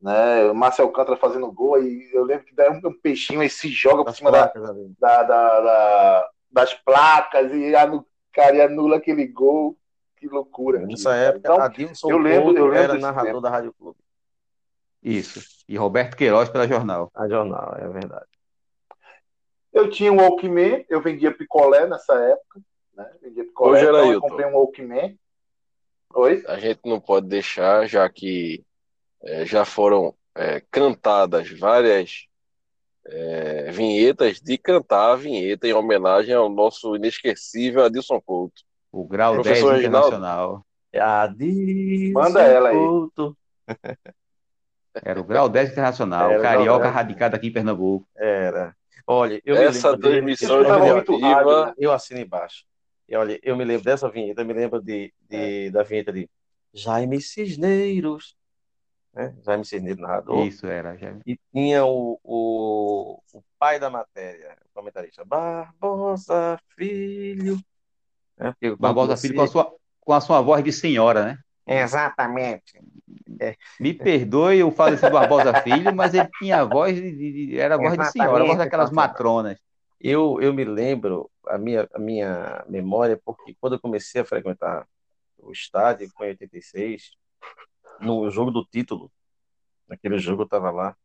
[0.00, 0.44] Né?
[0.50, 3.68] O Márcio Alcântara fazendo gol, e eu lembro que dá um, um peixinho aí se
[3.68, 4.62] joga por Das cima da, placas
[5.00, 9.76] da- da- da- das placas e anu, cara, e anula aquele gol.
[10.16, 10.78] Que loucura.
[10.78, 11.20] aquilo, Nessa cara.
[11.22, 13.40] época, Então, Adilson eu lembro- Couto eu lembro era narrador tempo.
[13.42, 13.98] da Rádio Clube.
[15.02, 15.40] Isso.
[15.68, 17.10] E Roberto Queiroz pela jornal.
[17.14, 18.26] A jornal, é verdade.
[19.72, 22.60] eu tinha um Walkman, eu vendia picolé nessa época.
[22.94, 23.10] Né?
[23.20, 25.18] Vendia picolé, Ô, então eu comprei um Walkman.
[26.14, 26.42] Oi?
[26.48, 28.64] A gente não pode deixar, já que
[29.22, 32.26] eh, já foram eh, cantadas várias
[33.04, 38.62] eh, vinhetas, de cantar a vinheta em homenagem ao nosso inesquecível Adilson Couto.
[38.92, 40.06] O grau Professor 10 Reginaldo.
[40.08, 40.66] internacional.
[40.94, 42.76] Adilson Manda ela aí.
[42.76, 43.36] Couto.
[45.04, 46.30] Era o grau 10 internacional.
[46.30, 46.94] Era carioca 10.
[46.94, 48.08] radicado aqui em Pernambuco.
[48.16, 48.74] Era.
[49.06, 52.64] Olha, eu me Essa transmissão muito rádio, eu assino embaixo.
[53.08, 56.28] E olha, eu me lembro dessa vinheta, eu me lembro de, de- da vinheta de
[56.74, 58.36] Jaime Cisneiros,
[59.14, 59.32] né?
[59.44, 60.44] Jaime Cisneiros, narrador.
[60.44, 60.96] Isso era.
[60.96, 61.14] Já.
[61.24, 67.58] E tinha o, o, o pai da matéria, o comentarista, Barbosa Filho.
[68.38, 68.54] Né?
[68.60, 71.38] Quando Barbosa você- Filho com a, sua, com a sua voz de senhora, né?
[71.66, 72.80] Exatamente.
[73.80, 77.74] Me perdoe o falecido Barbosa Filho, mas ele tinha a voz de, de- de- era
[77.74, 79.58] a voz de senhora, a voz daquelas matronas.
[80.00, 84.86] Eu, eu me lembro, a minha, a minha memória, porque quando eu comecei a frequentar
[85.38, 87.10] o estádio, foi em 86,
[88.00, 89.10] no jogo do título,
[89.88, 90.96] naquele jogo eu estava lá,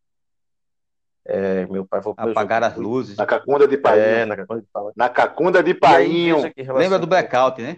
[1.26, 3.18] é, meu pai foi Apagaram as luzes.
[3.18, 4.04] Na Cacunda de Painho.
[4.04, 4.92] É, na Cacunda de Painho.
[4.96, 6.32] Na Cacunda de aí,
[6.74, 7.78] Lembra do blackout, né?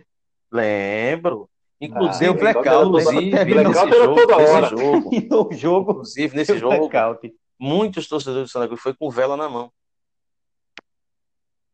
[0.52, 1.50] Lembro.
[1.82, 3.44] Inclusive, Deu blackout, inclusive, né?
[3.44, 4.68] nesse Blackout era jogo, toda nesse hora.
[4.68, 7.36] jogo, no jogo, inclusive, nesse jogo, blackout.
[7.60, 9.70] muitos torcedores do Santa Cruz foi com vela na mão.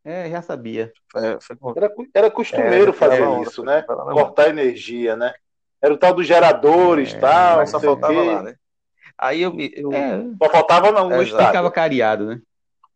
[0.03, 0.91] É, já sabia.
[1.11, 1.73] Foi, foi com...
[1.77, 3.83] Era, era costumeiro É, fazer onda, isso, né?
[3.83, 5.33] Cortar energia, né?
[5.81, 8.55] Era o tal dos geradores, É, tal, Mas só o faltava lá, né?
[9.21, 9.71] Aí eu me.
[9.75, 9.91] Eu...
[9.91, 11.45] É, Só faltava não, no Exato.
[11.45, 12.41] ficava cariado, né?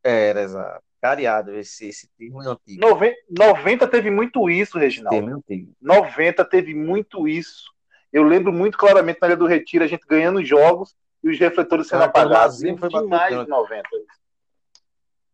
[0.03, 0.81] Era, exato.
[1.01, 2.79] Cariado, esse, esse termo é antigo.
[2.79, 5.17] Noven- 90 teve muito isso, Reginaldo.
[5.17, 5.73] termo é antigo.
[5.81, 7.71] 90 teve muito isso.
[8.11, 11.87] Eu lembro muito claramente na Ilha do Retiro, a gente ganhando jogos e os refletores
[11.87, 12.61] sendo Ah, apagados.
[12.79, 13.83] Foi demais de 90.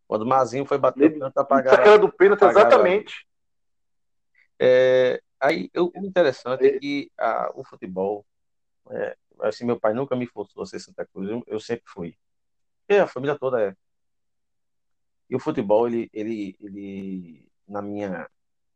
[0.07, 1.77] Quando o Mazinho foi bater o pênalti, apagaram.
[1.77, 3.27] Aquela do pênalti, exatamente.
[4.59, 8.25] É, aí, o interessante é que a- o futebol,
[8.89, 12.17] é, assim, meu pai nunca me forçou a ser Santa Cruz, eu, eu sempre fui.
[12.87, 13.75] E a família toda é.
[15.29, 18.29] E o futebol, ele, ele, ele, na minha,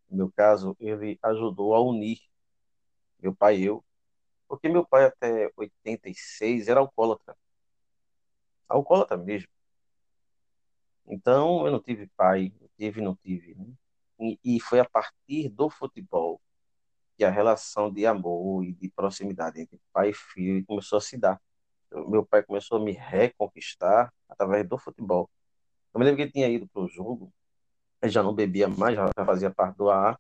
[0.10, 2.20] no meu caso, ele ajudou a unir
[3.20, 3.84] meu pai e eu,
[4.48, 7.36] porque meu pai até 86 era alcoólatra.
[8.68, 9.48] Alcoólatra mesmo.
[11.08, 13.66] Então, eu não tive pai, eu tive não tive, né?
[14.20, 16.40] E, e foi a partir do futebol
[17.18, 21.18] que a relação de amor e de proximidade entre pai e filho começou a se
[21.18, 21.40] dar.
[21.92, 25.30] Eu- Meu pai começou a me reconquistar através do futebol.
[25.94, 27.34] Eu me lembro que ele tinha ido para o jogo,
[28.02, 30.18] ele já não bebia mais, já fazia parte do AA,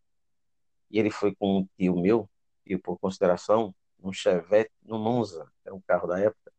[0.91, 2.29] e ele foi com um tio meu,
[2.65, 6.51] tio por consideração, um Chevette, no Monza, era um carro da época,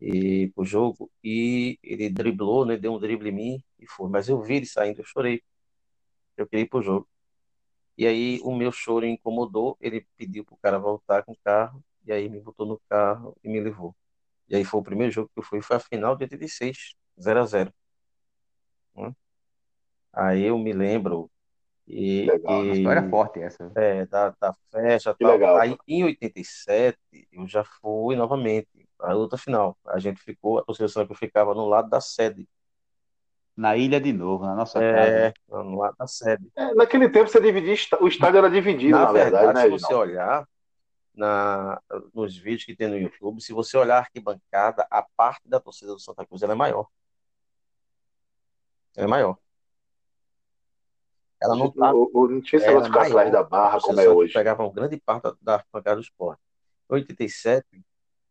[0.00, 4.08] e pro jogo, e ele driblou, né, deu um drible em mim e foi.
[4.10, 5.42] Mas eu vi ele saindo, eu chorei.
[6.36, 7.08] Eu queria ir pro jogo.
[7.98, 12.12] E aí o meu choro incomodou, ele pediu pro cara voltar com o carro, e
[12.12, 13.96] aí me botou no carro e me levou.
[14.48, 17.40] E aí foi o primeiro jogo que eu fui, foi a final de 86, 0
[17.42, 17.72] a 0
[18.94, 19.14] né?
[20.12, 21.30] Aí eu me lembro
[21.88, 23.76] e, Legal, Uma e- história forte essa.
[23.76, 25.32] é, da, da festa Que tal.
[25.32, 25.56] legal.
[25.56, 26.98] Aí em 87
[27.32, 28.68] eu já fui novamente,
[29.00, 29.78] a outra final.
[29.86, 32.48] A gente ficou, a do Santa Cruz ficava no lado da sede.
[33.58, 35.64] Na ilha de novo, na nossa É, casa.
[35.64, 36.48] no lado da sede.
[36.54, 39.68] É, naquele tempo você dividia, o estádio era dividido, Na na, verdade, verdade, né, se
[39.70, 40.10] você Reginaldo?
[40.12, 40.48] olhar
[41.12, 41.82] na,
[42.14, 45.92] nos vídeos que tem no YouTube, se você olhar a arquibancada, a parte da torcida
[45.92, 46.86] do Santa Cruz ela é maior.
[48.96, 49.36] Ela é maior.
[51.42, 53.32] Ela não tá, O- o- não tinha esse era negócio com a maior.
[53.32, 54.32] da barra como é hoje.
[54.32, 56.40] pegava uma grande parte da, da arquibancada do esporte.
[56.90, 57.66] Em 87,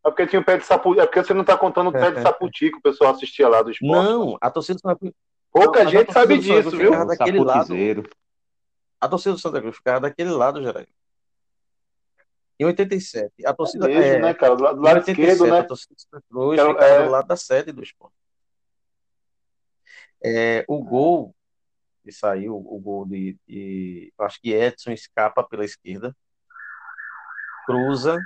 [0.08, 1.00] É porque tinha o pé de saputi.
[1.00, 3.62] É porque você não tá contando o pé de saputi que o pessoal assistia lá
[3.62, 3.92] do esporte.
[3.92, 5.14] não, a torcida do Santa Cruz
[5.52, 6.92] Pouca Não, a gente sabe disso, viu?
[7.06, 7.74] Daquele lado.
[9.02, 10.88] A torcida do Santa Cruz ficava daquele lado, Geraldo.
[12.60, 14.56] Em 87, a torcida Mesmo, é, né, cara?
[14.56, 15.64] Do lado, do lado 87, esquerdo, a né?
[15.64, 17.04] torcida do Santa Cruz ficava é.
[17.04, 18.16] do lado da sede do esporte.
[20.24, 21.36] É, o gol
[22.04, 26.16] que saiu, o gol de, de- acho que Edson escapa pela esquerda,
[27.66, 28.18] cruza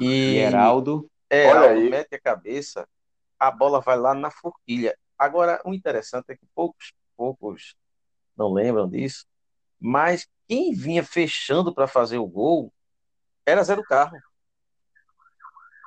[0.00, 1.08] E Heraldo.
[1.30, 1.88] Aí.
[1.88, 2.86] mete a cabeça,
[3.38, 4.96] a bola vai lá na forquilha.
[5.18, 7.74] Agora, o interessante é que poucos, poucos
[8.36, 9.24] não lembram disso,
[9.80, 12.72] mas quem vinha fechando para fazer o gol
[13.46, 14.18] era Zé do Carro.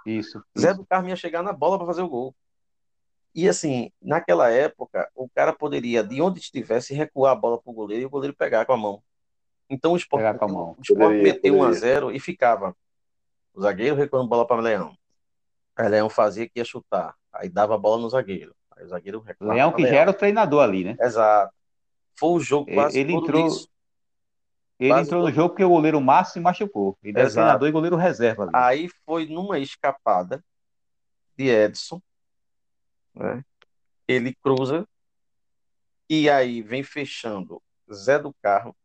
[0.06, 0.44] Isso.
[0.58, 0.78] Zé isso.
[0.80, 2.36] do Carmo ia chegar na bola para fazer o gol.
[3.34, 7.74] E assim, naquela época, o cara poderia, de onde estivesse, recuar a bola para o
[7.74, 9.04] goleiro e o goleiro pegar com a mão.
[9.70, 10.76] Então o Sport, Pegar com a meteu- mão.
[10.78, 11.80] o Sport meteu 1 a poderia.
[11.80, 12.76] 0 e ficava
[13.56, 14.96] o zagueiro recuando bola para Leão.
[15.76, 17.16] Aí Leão fazia que ia chutar.
[17.32, 18.56] Aí dava a bola no zagueiro.
[18.76, 20.98] Aí o zagueiro recuava Leão que já era o treinador ali, né?
[21.00, 21.54] Exato.
[22.18, 23.68] Foi o jogo Ele- quase ele todo entrou-.
[24.78, 26.98] Ele Quase entrou no jogo porque o goleiro Márcio se machucou.
[27.02, 27.34] Ele era Exato.
[27.36, 28.52] treinador e goleiro reserva ali.
[28.54, 30.44] Aí foi numa escapada
[31.38, 32.02] de Edson,
[33.14, 33.44] né?
[34.06, 34.86] Ele cruza
[36.10, 38.76] e aí vem fechando Zé do Carro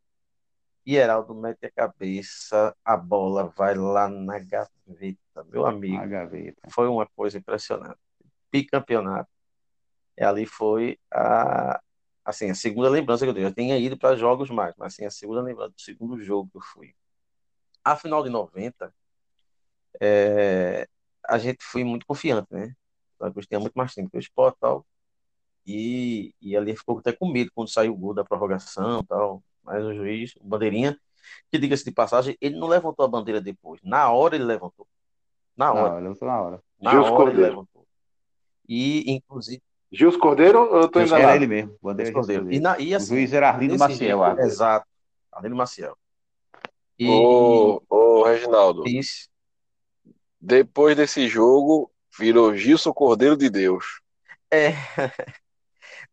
[0.84, 5.96] e Heraldo mete a cabeça, a bola vai lá na gaveta, meu amigo.
[5.96, 6.60] Na gaveta.
[6.70, 7.98] Foi uma coisa impressionante.
[8.50, 9.30] Bicampeonato.
[10.16, 11.80] E ali foi a
[12.24, 13.48] assim, a segunda lembrança que eu tenho.
[13.48, 16.58] Eu tinha ido para jogos mais, mas assim, a segunda lembrança do segundo jogo que
[16.58, 16.94] eu fui.
[17.84, 18.94] A final de 90,
[20.00, 20.86] é,
[21.26, 22.74] a gente foi muito confiante, né?
[23.18, 24.86] O Cruz tinha muito mais tempo que o Sport tal.
[25.66, 29.42] E, e ali ficou até com medo quando saiu o gol da prorrogação e tal.
[29.62, 30.98] Mas o juiz, o Bandeirinha,
[31.50, 33.80] que diga-se de passagem, ele não levantou a bandeira depois.
[33.82, 34.86] Na hora ele levantou.
[35.56, 35.94] Na hora.
[35.94, 36.62] hora, eu tô na hora.
[36.80, 37.50] Na Gilson hora ele Cordeiro.
[37.50, 37.86] levantou.
[38.68, 41.36] E, inclusive, Gils Cordeiro eu tô Gilson Era enganado?
[41.44, 41.76] ele mesmo.
[41.82, 42.42] Bandeira Gilson Cordeiro.
[42.44, 42.60] Cordeiro.
[42.60, 44.24] E, na, e O assim, juiz era Arlindo Maciel.
[44.24, 44.86] jeito, exato.
[45.32, 45.96] Arlindo Maciel.
[46.98, 49.28] E, Ô, ô, Reginaldo, isso,
[50.40, 54.00] depois desse jogo, virou Gilson Cordeiro de Deus.
[54.50, 54.70] é.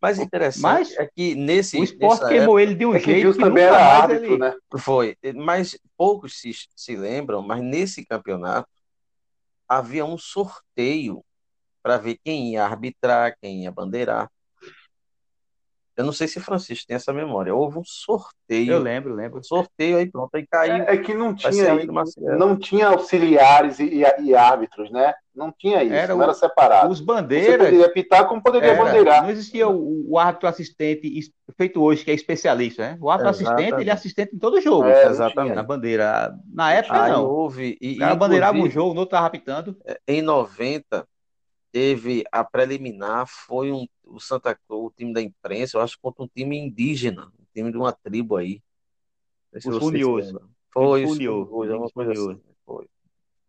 [0.01, 3.33] Mas interessante Mas é que nesse, O esporte nessa queimou ele de um É jeito
[3.33, 4.37] que também nunca era mais árbitro, ele...
[4.37, 4.47] né?
[4.47, 8.69] época foi, mas poucos se, se lembram, mas nesse campeonato
[9.67, 11.23] havia um sorteio
[11.81, 14.29] para ver quem ia arbitrar, quem ia bandeirar.
[15.95, 17.55] Eu não sei se Francisco tem essa memória.
[17.55, 19.39] Houve um Eu sorteio, lembro, lembro.
[19.39, 20.83] um sorteio aí pronto, aí caiu.
[20.83, 21.73] É, é que não tinha,
[22.37, 25.15] não tinha auxiliares e, e- e árbitros, né?
[25.37, 26.91] Não tinha isso, Era não o- era separado.
[26.91, 27.65] Os Você bandeiras.
[27.65, 29.23] poderia pitar como poderia Era, bandeirar.
[29.23, 32.97] não existia o, o árbitro assistente feito hoje, que é especialista, né?
[32.99, 35.55] O árbitro assistente, ele é assistente em todo jogo, É, Exatamente.
[35.55, 36.35] na bandeira.
[36.51, 37.29] Na época, Aí não.
[37.29, 39.77] houve, e, O cara bandeirava um jogo, no outro tava apitando.
[40.07, 41.07] em 90,
[41.71, 46.23] teve a preliminar, foi um, o Santa Cruz, o time da imprensa, eu acho, contra
[46.23, 48.59] um time indígena, um time de uma tribo aí.
[49.53, 50.49] Os lembram.
[50.71, 52.31] Foi, os Funiô, Funiôs, alguma os coisa Funiô.
[52.31, 52.41] assim.
[52.65, 52.87] Foi.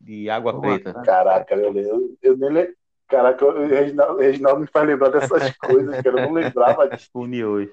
[0.01, 0.95] De Água Uma Preta.
[1.03, 2.77] Caraca, eu, eu, eu nem le-
[3.09, 6.17] Caraca, o Reginaldo, Reginaldo me faz lembrar dessas coisas, cara.
[6.19, 7.09] Eu não lembrava disso.
[7.13, 7.71] Funiôs.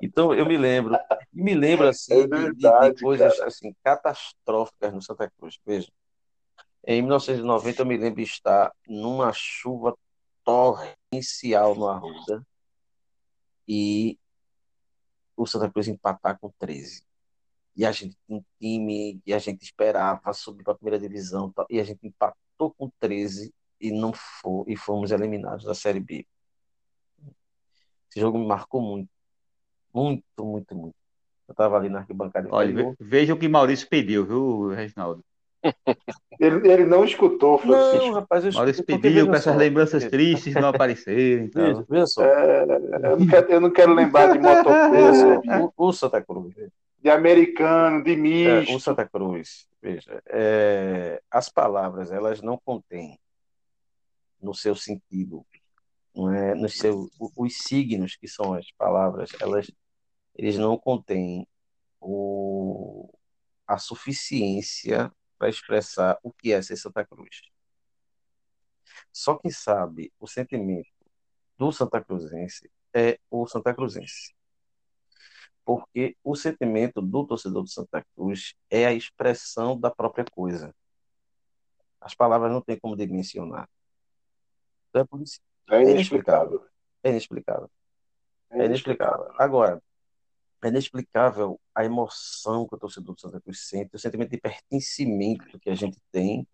[0.00, 0.96] Então, eu me lembro,
[1.32, 3.48] me lembro assim, É de- de, de verdade, coisas cara.
[3.48, 5.58] assim, catastróficas no Santa Cruz.
[5.66, 5.88] Veja,
[6.86, 9.94] em 1990 eu me lembro de estar numa chuva
[10.42, 12.42] torrencial no Arruda
[13.68, 14.18] e
[15.36, 17.04] o Santa Cruz empatar com 13.
[17.76, 21.52] E a gente tinha um time e a gente esperava subir para a primeira divisão,
[21.68, 26.26] e a gente empatou com 13 e não foi, e fomos eliminados da Série B.
[28.08, 29.10] Esse jogo me marcou muito.
[29.92, 30.94] Muito, muito, muito.
[31.46, 35.22] Eu estava ali na arquibancada Olha, veja o que Maurício pediu, viu, Reginaldo?
[36.38, 38.04] Ele, ele não escutou, Francisco.
[38.04, 41.46] Não, rapaz, eu Maurício pediu para essas só, lembranças tristes não aparecerem.
[41.48, 41.64] Então.
[41.64, 42.62] veja, veja só, É,
[43.04, 46.54] eu, não quero, eu não quero lembrar de veja motoclube, só, o, o Santa Cruz,
[46.98, 48.80] de americano, de é, o misto.
[48.80, 53.18] Santa Cruz, veja, é, as palavras, elas não contêm
[54.40, 55.46] no seu sentido,
[56.14, 59.70] não é, no seu, os signos que são as palavras, elas,
[60.34, 61.46] eles não contêm
[62.00, 63.12] o,
[63.66, 67.42] a suficiência para expressar o que é ser Santa Cruz.
[69.12, 70.88] Só quem sabe o sentimento
[71.58, 74.35] do Santa Cruzense é o Santa Cruzense.
[75.66, 80.72] Porque o sentimento do torcedor do Santa Cruz é a expressão da própria coisa.
[82.00, 83.68] As palavras não têm como dimensionar.
[84.88, 86.64] Então é por isso É inexplicável.
[87.02, 87.68] é inexplicável.
[88.50, 89.32] É É inexplicável.
[89.36, 89.82] Agora,
[90.62, 95.58] é inexplicável a emoção que o torcedor do Santa Cruz sente, o sentimento de pertencimento
[95.58, 96.46] que a gente tem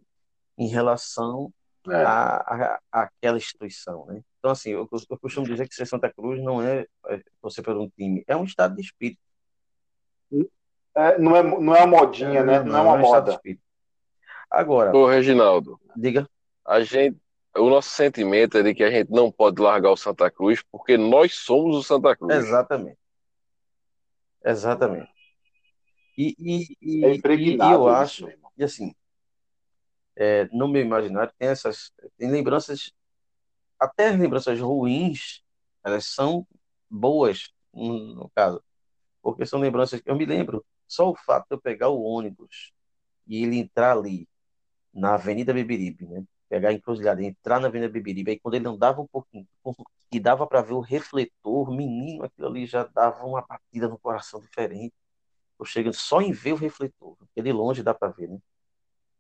[0.57, 1.53] em relação
[1.87, 1.97] É.
[2.03, 4.23] a, a, àquela instituição, né?
[4.43, 7.77] Então, assim, eu, eu costumo dizer que ser Santa Cruz não é é, você por
[7.77, 9.21] um time, é um estado de espírito.
[10.97, 12.61] É, não, é, não é uma modinha, né?
[12.61, 13.33] Não é uma um estado de moda.
[13.37, 13.63] espírito.
[14.51, 16.29] Agora, Ô, Reginaldo, diga,
[16.67, 17.17] a gente,
[17.57, 20.97] o nosso sentimento é de que a gente não pode largar o Santa Cruz porque
[20.97, 22.35] nós somos o Santa Cruz.
[22.35, 22.99] exatamente.
[24.45, 25.09] Exatamente.
[26.19, 28.51] E, e, e, É e- e eu acho, meu irmão.
[28.59, 28.93] e assim,
[30.17, 32.93] é, no meu imaginário tem essas, tem lembranças,
[33.83, 35.43] até as lembranças ruins,
[35.85, 36.47] elas são
[36.89, 38.63] boas, no, caso,
[39.21, 42.73] porque são lembranças que eu me lembro, só o fato de eu pegar o ônibus
[43.27, 44.29] e ele entrar ali
[44.93, 46.25] na Avenida Beberibe, né?
[46.49, 49.49] Pegar a encruzilhada, e entrar na Avenida Beberibe, aí quando ele andava um pouquinho,
[50.11, 54.41] que dava para ver o refletor, menino, aquilo ali já dava uma batida no coração
[54.41, 54.95] diferente.
[55.59, 58.39] Eu chego só em ver o refletor, porque de longe dá para ver, né?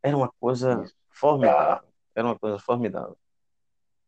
[0.02, 1.88] Era uma coisa formidável.
[2.14, 3.16] Era uma coisa formidável.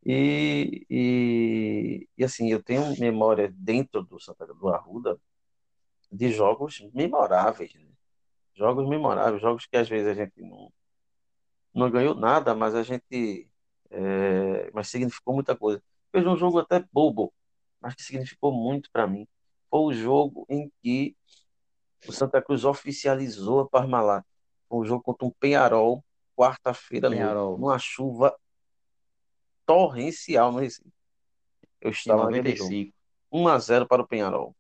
[0.04, 5.18] E, e, e assim, eu tenho memória dentro do Santa do Arruda
[6.12, 7.86] de jogos memoráveis, né?
[8.54, 10.72] Jogos memoráveis, jogos que às vezes a gente não,
[11.74, 13.48] não ganhou nada, mas a gente
[13.90, 15.82] é, mas significou muita coisa.
[16.12, 17.32] Fez um jogo até bobo,
[17.80, 19.26] mas que significou muito para mim.
[19.70, 21.16] Foi o jogo em que
[22.06, 24.24] o Santa Cruz oficializou a Parmalat.
[24.68, 26.04] Foi um jogo contra um Penharol,
[26.36, 27.08] quarta-feira,
[27.56, 28.36] numa chuva
[29.66, 30.88] torrencial no Recife.
[31.80, 32.30] Eu Em estava jogo.
[32.32, 32.92] 95.
[33.32, 34.54] 1 a 0 para o Penharol.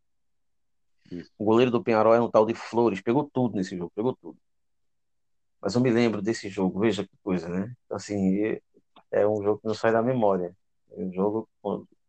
[1.10, 1.30] Isso.
[1.38, 4.36] O goleiro do Penharol era um tal de Flores, pegou tudo nesse jogo, pegou tudo.
[5.60, 7.72] Mas eu me lembro desse jogo, veja que coisa, né?
[7.90, 8.60] Assim, é-
[9.10, 10.54] é um jogo que não sai da memória.
[10.92, 11.48] É um jogo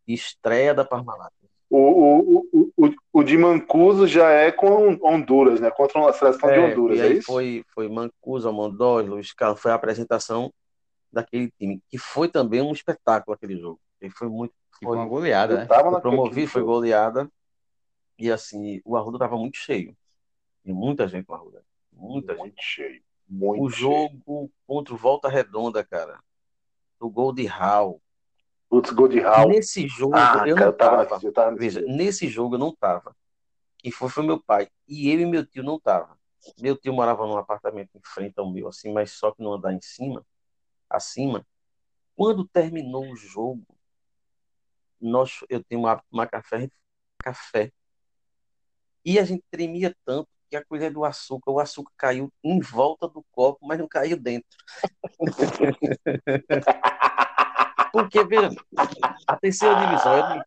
[0.06, 1.32] estreia da Parmalat.
[1.68, 5.70] O, o, o, o, o de Mancuso já é com Honduras, né?
[5.70, 7.26] Contra a seleção de É, Honduras, e é aí isso?
[7.26, 10.52] foi, foi Mancuso, Almondói, Luiz Carlos, foi a apresentação
[11.12, 13.80] daquele time, que foi também um espetáculo aquele jogo.
[14.00, 15.66] E foi muito, E com uma foi, goleada, Eu né?
[15.66, 17.30] tava foi naquele promovido, foi goleada,
[18.18, 19.96] e assim, o Arruda estava muito cheio.
[20.64, 21.64] E muita gente no Arruda.
[21.92, 22.42] Muita gente.
[22.42, 23.02] Muito cheio.
[23.28, 23.80] Muito O cheio.
[23.80, 26.20] jogo contra o Volta Redonda, cara,
[27.00, 28.02] do gol de Raul.
[28.68, 29.48] Putz, gol de Raul.
[29.50, 31.14] Nesse jogo, Ah, eu cara, não eu tava tava.
[31.14, 31.92] nesse, eu tava nesse Veja, jogo.
[31.96, 33.16] nesse jogo eu não tava.
[33.78, 34.68] Quem foi foi meu pai.
[34.88, 36.18] E eu e meu tio não tava.
[36.60, 39.72] Meu tio morava num apartamento em frente ao meu, assim, mas só que no andar
[39.72, 40.24] em cima,
[40.88, 41.46] acima.
[42.14, 43.66] Quando terminou o jogo,
[45.00, 46.72] nós, eu tenho uma, uma café, a gente
[47.18, 47.72] café.
[49.04, 53.08] E a gente tremia tanto que a colher do açúcar, o açúcar caiu em volta
[53.08, 54.48] do copo, mas não caiu dentro.
[57.92, 58.50] Porque, veja,
[59.26, 60.44] a terceira divisão é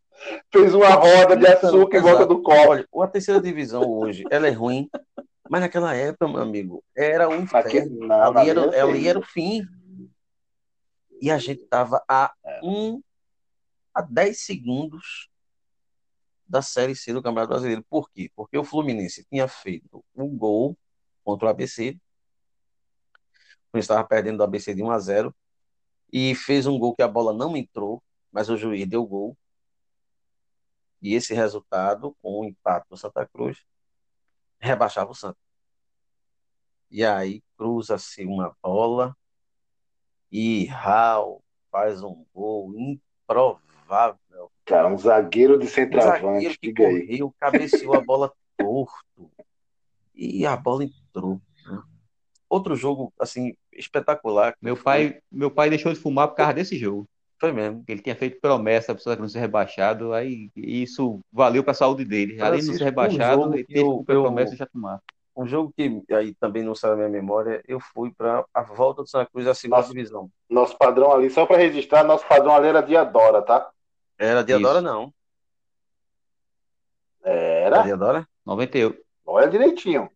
[0.52, 2.72] Fez uma roda de açúcar em volta do copo.
[2.72, 4.90] Olha, a terceira divisão hoje, ela é ruim,
[5.50, 8.08] mas naquela época, meu amigo, era um inferno.
[8.08, 9.62] não, Ali era, ali era o fim.
[11.22, 13.01] E a gente estava a um
[13.93, 15.30] a 10 segundos
[16.47, 17.84] da Série C do Campeonato Brasileiro.
[17.89, 18.32] Por quê?
[18.36, 20.78] Porque o Fluminense tinha feito um gol
[21.24, 21.91] contra o ABC.
[21.91, 25.36] O Fluminense estava perdendo do ABC de 1 a 0
[26.11, 28.01] e fez um gol que a bola não entrou,
[28.32, 29.38] mas o juiz deu gol.
[31.01, 33.63] E esse resultado, com o empate do Santa Cruz,
[34.59, 35.38] rebaixava o Santa.
[36.89, 39.15] E aí cruza-se uma bola
[40.32, 44.17] e Raul faz um gol improvável.
[44.65, 47.07] Cara, um zagueiro de Um centroavante, zagueiro que diga aí.
[47.07, 49.32] correu, cabeceou a bola torto
[50.13, 51.41] e a bola entrou.
[51.65, 51.82] né?
[52.47, 54.53] Outro jogo, assim, espetacular.
[54.61, 57.07] Meu pai, meu pai deixou de fumar por causa desse jogo.
[57.39, 57.84] Foi mesmo.
[57.88, 62.41] Ele tinha feito promessa para não ser rebaixado, aí isso valeu para a saúde dele.
[62.41, 64.99] Além de não ser um rebaixado, jogo ele teve eu- promessa de já tomar.
[65.40, 69.04] Um jogo que aí também não sai da minha memória, eu fui para a volta
[69.04, 69.94] do Santa Cruz à segunda Nossa.
[69.94, 70.30] divisão.
[70.50, 73.72] Nosso padrão ali, só para registrar, nosso padrão ali era Diadora, tá?
[74.18, 74.60] Era de Isso.
[74.68, 75.14] Adora, não.
[77.24, 77.84] Era Era?
[77.84, 78.28] de Adora?
[78.46, 79.02] 98.
[79.26, 80.12] Olha direitinho.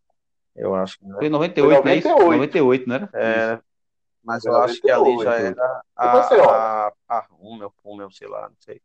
[0.53, 1.31] Eu acho que não Foi era.
[1.31, 2.07] 98, Foi não é isso?
[2.09, 2.37] 98.
[2.37, 3.09] 98, não era?
[3.13, 3.59] É,
[4.21, 5.23] mas eu acho que ali 98.
[5.23, 8.81] já era a, a, a Rummel, Pummel, sei lá, não sei.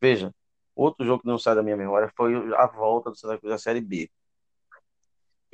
[0.00, 0.32] Veja,
[0.74, 3.58] outro jogo que não sai da minha memória foi a volta do Santa Cruz à
[3.58, 4.10] Série B.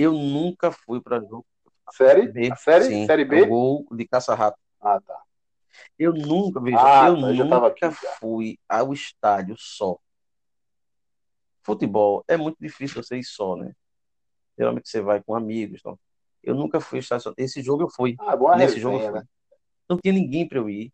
[0.01, 1.45] Eu nunca fui para jogo
[1.93, 2.29] Série?
[2.29, 2.51] B.
[2.51, 2.85] A série?
[2.85, 3.47] Sim, série é o B?
[3.47, 4.59] gol de caça-rato.
[4.81, 5.21] Ah, tá.
[5.99, 9.99] Eu nunca, veja, Ah, eu tá, eu já tava nunca aqui fui ao estádio só.
[11.63, 13.73] Futebol é muito difícil você ir só, né?
[14.59, 15.99] Geralmente você vai com amigos, então.
[16.43, 17.35] Eu nunca fui ao estádio só.
[17.37, 18.17] Esse jogo eu fui.
[18.19, 19.21] Ah, boa Nesse jogo eu fui.
[19.21, 19.25] né?
[19.89, 20.93] Não tinha ninguém para eu ir.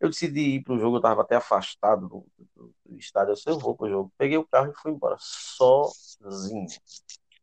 [0.00, 2.26] Eu decidi ir pro jogo, eu estava até afastado do,
[2.56, 3.32] do- do estádio.
[3.32, 4.12] Eu disse, eu vou pro jogo.
[4.16, 6.66] Peguei o carro e fui embora, sozinho.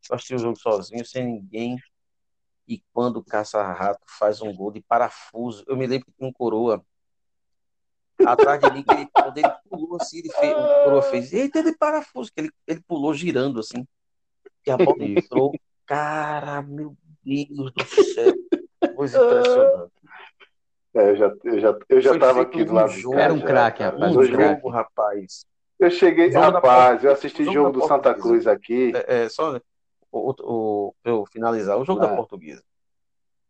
[0.09, 1.77] Eu assisti o jogo sozinho, sem ninguém.
[2.67, 6.33] E quando o caça-rato faz um gol de parafuso, eu me lembro que tinha um
[6.33, 6.83] coroa
[8.25, 11.61] atrás de mim, que ele, quando ele pulou assim, ele fez, o coroa fez, eita,
[11.63, 13.85] de parafuso, que ele, ele pulou girando assim.
[14.65, 15.53] E a bola entrou.
[15.85, 18.33] Cara, meu Deus do céu.
[18.95, 19.91] Coisa impressionante.
[20.95, 23.19] É, eu já, eu já, eu já Foi tava aqui do lado de jogo.
[23.19, 25.45] Era um craque, rapaz, Um jogo, rapaz.
[25.77, 28.13] Eu cheguei, da rapaz, eu assisti Jogo jogo do Santa.
[28.13, 28.93] Cruz aqui.
[28.95, 29.59] É, é, só
[30.19, 32.07] o, eu finalizar, o jogo Ah.
[32.07, 32.63] da Portuguesa.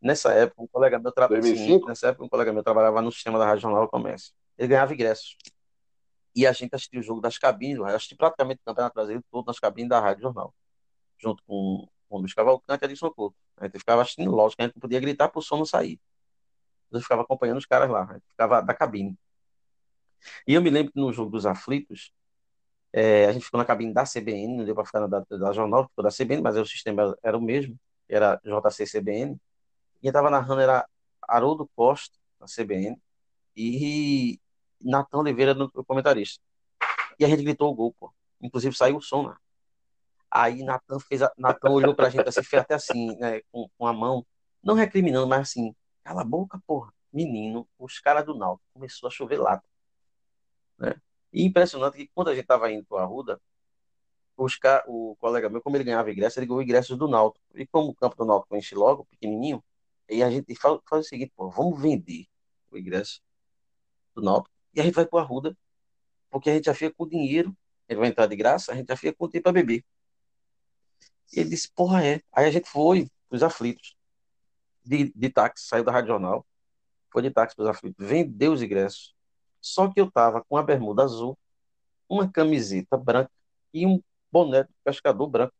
[0.01, 1.87] Nessa época, um colega meu trabalhava 2005?
[1.87, 4.33] nessa época, um colega meu trabalhava no sistema da Rádio Jornal do Comércio.
[4.57, 5.35] Ele ganhava ingressos.
[6.35, 9.57] E a gente assistia o jogo das cabines, assisti praticamente o Campeonato Brasileiro todo nas
[9.57, 10.53] cabines da Rádio Jornal,
[11.17, 13.35] junto com, com o Luiz Cavalcante e Alisson Couto.
[13.57, 15.99] A gente ficava assistindo, lógico, a gente não podia gritar para o som não sair.
[16.91, 19.17] Eu ficava acompanhando os caras lá, a gente ficava da cabine.
[20.45, 22.11] E eu me lembro que no jogo dos aflitos,
[22.97, 25.51] é, a gente ficou na cabine da CBN, não deu para ficar na da, da
[25.51, 27.77] jornal, ficou da CBN, mas o sistema era o mesmo,
[28.07, 29.37] era JC-CBN.
[29.99, 30.87] Quem estava narrando era
[31.27, 32.97] Haroldo Costa, da CBN,
[33.53, 34.39] e
[34.79, 36.41] Natan Oliveira, no comentarista.
[37.19, 38.13] E a gente gritou o gol, pô.
[38.41, 39.35] Inclusive saiu o som, né?
[40.31, 43.87] Aí Natan fez, a, Natan olhou pra gente assim, fez até assim, né, com, com
[43.87, 44.25] a mão,
[44.63, 46.93] não recriminando, mas assim, cala a boca, porra.
[47.11, 49.67] Menino, os caras do Náutico começou a chover lata.
[50.77, 50.95] Né?
[51.35, 53.41] E impressionante que quando a gente tava indo pro Arruda,
[54.37, 54.57] os
[54.87, 57.45] o colega meu, como ele ganhava ingresso, ele ganhou ingressos do Náutico.
[57.53, 59.63] E como o campo do Náutico enche logo, pequenininho,
[60.09, 62.25] e a gente faz o seguinte, pô, vamos vender
[62.71, 63.21] o ingresso
[64.13, 65.57] do Náutico e a gente vai pro Arruda,
[66.29, 67.55] porque a gente já fica com dinheiro,
[67.87, 69.83] ele vai entrar de graça, a gente já fica com tempo para beber.
[71.33, 72.21] E ele disse, porra, é.
[72.31, 73.95] Aí a gente foi pros aflitos,
[74.83, 76.45] de, de táxi, saiu da Rádio Jornal,
[77.09, 79.14] foi de táxi pros aflitos, vendeu os ingressos.
[79.65, 81.35] Só que eu tava com a bermuda azul,
[82.07, 83.31] uma camiseta branca
[83.73, 83.99] e um
[84.31, 85.55] boné de pescador branco.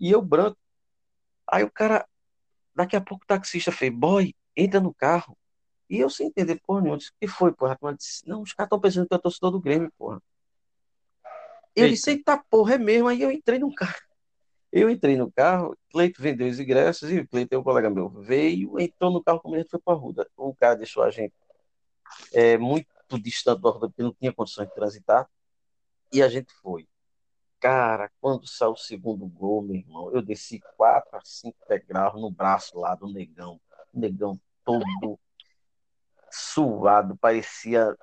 [0.00, 0.56] E eu branco.
[1.46, 2.08] Aí o cara,
[2.74, 5.36] daqui a pouco o taxista fez, boy, entra no carro.
[5.88, 7.76] E eu sem entender porra nenhuma, disse, o que foi, porra?
[7.80, 10.22] Ela disse, não, os caras estão pensando que eu tô torcedor do Grêmio, porra.
[11.76, 11.88] Eu Eita.
[11.90, 13.06] disse, eita porra, é mesmo.
[13.06, 14.00] Aí eu entrei no carro.
[14.72, 18.10] Eu entrei no carro, Cleito vendeu os ingressos e o Cleito é um colega meu.
[18.10, 20.28] Veio, entrou no carro comigo, a gente foi pra Ruda.
[20.36, 21.32] O cara deixou a gente
[22.32, 22.86] é, muito
[23.20, 25.28] distante da Ruda, porque não tinha condições de transitar.
[26.12, 26.88] E a gente foi.
[27.58, 32.30] Cara, quando saiu o segundo gol, meu irmão, eu desci quatro a cinco degraus no
[32.30, 33.60] braço lá do negão.
[33.92, 35.18] O negão todo
[36.30, 37.96] suado, parecia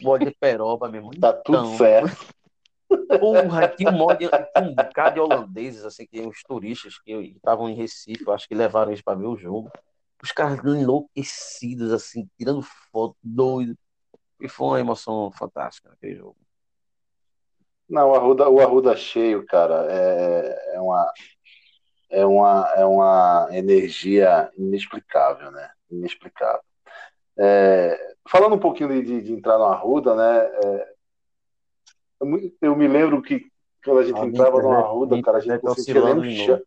[0.00, 1.12] molde de peroba, meu irmão.
[1.20, 2.34] Tá tudo Então, certo.
[3.18, 7.68] Porra, tinha um, molde, tinha um bocado de holandeses, assim, que uns turistas que estavam
[7.68, 9.70] em Recife, eu acho que levaram eles para ver o jogo.
[10.22, 13.76] Os caras enlouquecidos, assim, tirando foto, doido.
[14.40, 16.36] E foi uma emoção fantástica naquele jogo.
[17.88, 21.12] Não, o Arruda, o Arruda cheio, cara, é, é uma
[22.10, 25.70] é uma é uma energia inexplicável, né?
[25.90, 26.62] Inexplicável.
[27.38, 30.38] É, falando um pouquinho de, de, de, entrar no Arruda, né?
[30.64, 30.94] É,
[32.20, 33.46] eu, eu, me lembro que
[33.84, 36.62] quando a gente a entrava no Arruda, cara, a gente não sentia nem o chão.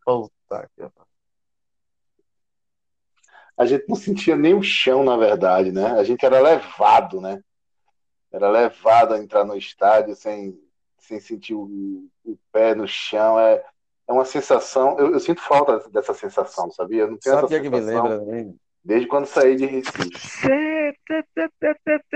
[3.57, 5.91] A gente não sentia nem o chão, na verdade, né?
[5.99, 7.43] A gente era levado, né?
[8.31, 10.57] Era levado a entrar no estádio sem,
[10.99, 13.39] sem sentir o, o pé no chão.
[13.39, 13.63] É,
[14.07, 14.99] é uma sensação.
[14.99, 17.03] Eu, eu, sinto falta dessa sensação, sabia?
[17.03, 18.03] Eu não tenho Sabe essa que sensação.
[18.03, 18.53] me lembra, né?
[18.83, 20.09] Desde quando saí de Recife.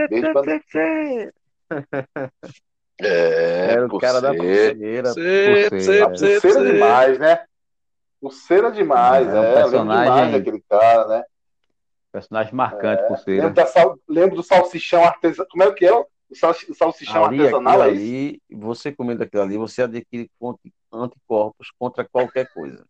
[0.09, 0.49] Desde quando...
[3.01, 5.13] É, Era o cara da pulseira.
[5.69, 7.45] Pulseira, pulseira demais, né?
[8.21, 9.31] Pulseira demais, é.
[9.31, 10.13] Um é personagem...
[10.13, 11.23] demais daquele cara, né?
[12.13, 13.07] Personagem marcante, é.
[13.07, 13.47] pulseira.
[13.47, 13.99] Lembro, sal...
[14.07, 15.47] Lembro, do salsichão artesanal.
[15.49, 15.93] Como é que é?
[15.93, 16.05] O
[16.75, 20.29] salsichão ali, artesanal é ali, você comendo aquilo ali, você adquire
[20.91, 22.85] anticorpos contra qualquer coisa.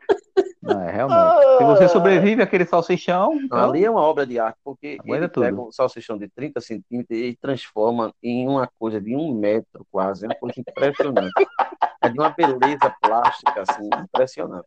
[0.62, 1.58] Não, é realmente.
[1.58, 3.34] Se você sobrevive àquele salsichão.
[3.34, 3.70] Então...
[3.70, 5.44] Ali é uma obra de arte, porque Aguenta ele tudo.
[5.44, 10.26] pega um salsichão de 30 centímetros e transforma em uma coisa de um metro quase.
[10.26, 11.32] É uma coisa impressionante.
[12.02, 14.66] é de uma beleza plástica, assim, impressionante.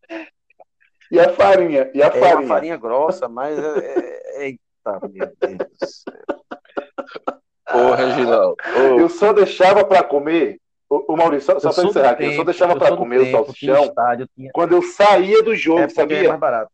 [1.12, 1.92] E a farinha?
[1.94, 2.38] E a é farinha?
[2.38, 4.46] uma farinha grossa, mas é, é, é...
[4.46, 6.14] Eita, meu Deus do céu.
[7.74, 8.56] Ô, Reginaldo.
[8.76, 9.00] Ô.
[9.00, 12.76] Eu só deixava para comer Ô, Maurício, só, só para encerrar aqui, eu só deixava
[12.78, 14.52] para comer o salsichão estádio, tinha...
[14.54, 16.26] quando eu saía do jogo, é sabia?
[16.26, 16.72] É mais barato.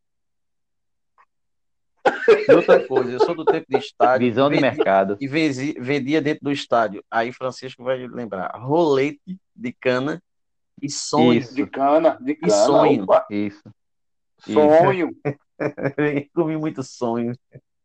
[2.49, 4.27] E outra coisa, eu sou do tempo de estádio.
[4.27, 5.17] Visão de mercado.
[5.19, 7.03] E vendia dentro do estádio.
[7.11, 10.21] Aí Francisco vai lembrar: rolete de cana
[10.81, 11.39] e sonho.
[11.39, 11.53] Isso.
[11.53, 12.53] De cana, de cana.
[12.53, 13.03] E sonho.
[13.03, 13.25] Opa.
[13.29, 13.63] Isso.
[14.39, 15.11] Sonho.
[16.33, 17.33] Comi muito sonho.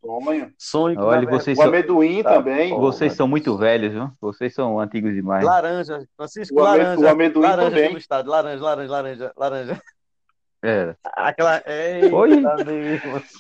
[0.01, 0.53] Sonho.
[0.59, 1.01] Sonho.
[1.01, 2.71] Olha, vocês o amendoim tá, também.
[2.71, 4.11] Vocês são muito velhos, viu?
[4.21, 5.45] Vocês são antigos demais.
[5.45, 7.01] Laranja, Francisco, o laranja.
[7.01, 7.97] O amendoim laranja também.
[7.97, 8.29] estado.
[8.29, 9.83] Laranja, laranja, laranja, laranja.
[10.63, 10.97] Era.
[11.05, 11.63] Aquela.
[11.67, 12.43] Eita, hoje,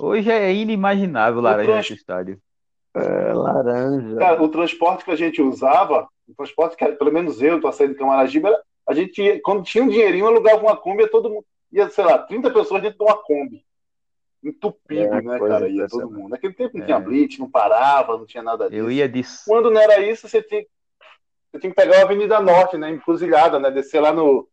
[0.00, 1.90] hoje é inimaginável laranja trans...
[1.90, 2.38] nesse estádio.
[2.94, 4.16] É, laranja.
[4.16, 7.92] Cara, o transporte que a gente usava, o transporte que, pelo menos eu, tô saindo
[7.92, 8.48] de Camaragibe,
[8.88, 12.51] a gente, quando tinha um dinheirinho, alugava uma Kombi, todo mundo, ia, sei lá, 30
[12.51, 13.64] pessoas dentro de uma Kombi
[14.43, 15.68] entupido, é, né, cara?
[15.68, 16.31] Ia todo mundo.
[16.31, 16.87] Naquele tempo não é.
[16.87, 18.83] tinha blitz, não parava, não tinha nada disso.
[18.83, 19.45] Eu ia disso.
[19.47, 20.64] Quando não era isso, você tinha,
[21.51, 22.91] você tinha que pegar a Avenida Norte, né?
[22.91, 23.70] Encruzilhada, né?
[23.70, 24.49] Descer lá no.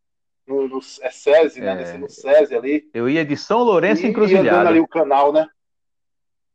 [0.47, 1.73] No, no é SESI, né?
[1.73, 1.75] É.
[1.75, 2.89] Descer no SESI ali.
[2.91, 4.69] Eu ia de São Lourenço e Encruzilhada.
[4.69, 5.47] ali o canal, né?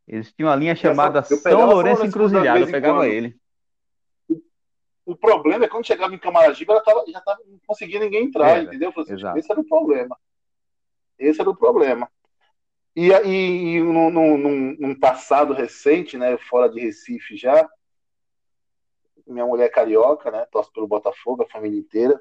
[0.06, 3.36] Eles tinham uma linha chamada São Lourenço Encruzilhada, eu pegava ele.
[5.06, 8.24] O problema é que quando chegava em Camaragibe, ela tava, já tava, não conseguia ninguém
[8.24, 8.92] entrar, entendeu?
[9.36, 10.16] Esse era o problema.
[11.18, 12.10] Esse era o problema.
[12.96, 17.68] E, e, e num, num, num, passado recente, né, fora de Recife já,
[19.26, 22.20] minha mulher é carioca, né, torce pelo Botafogo, a família inteira,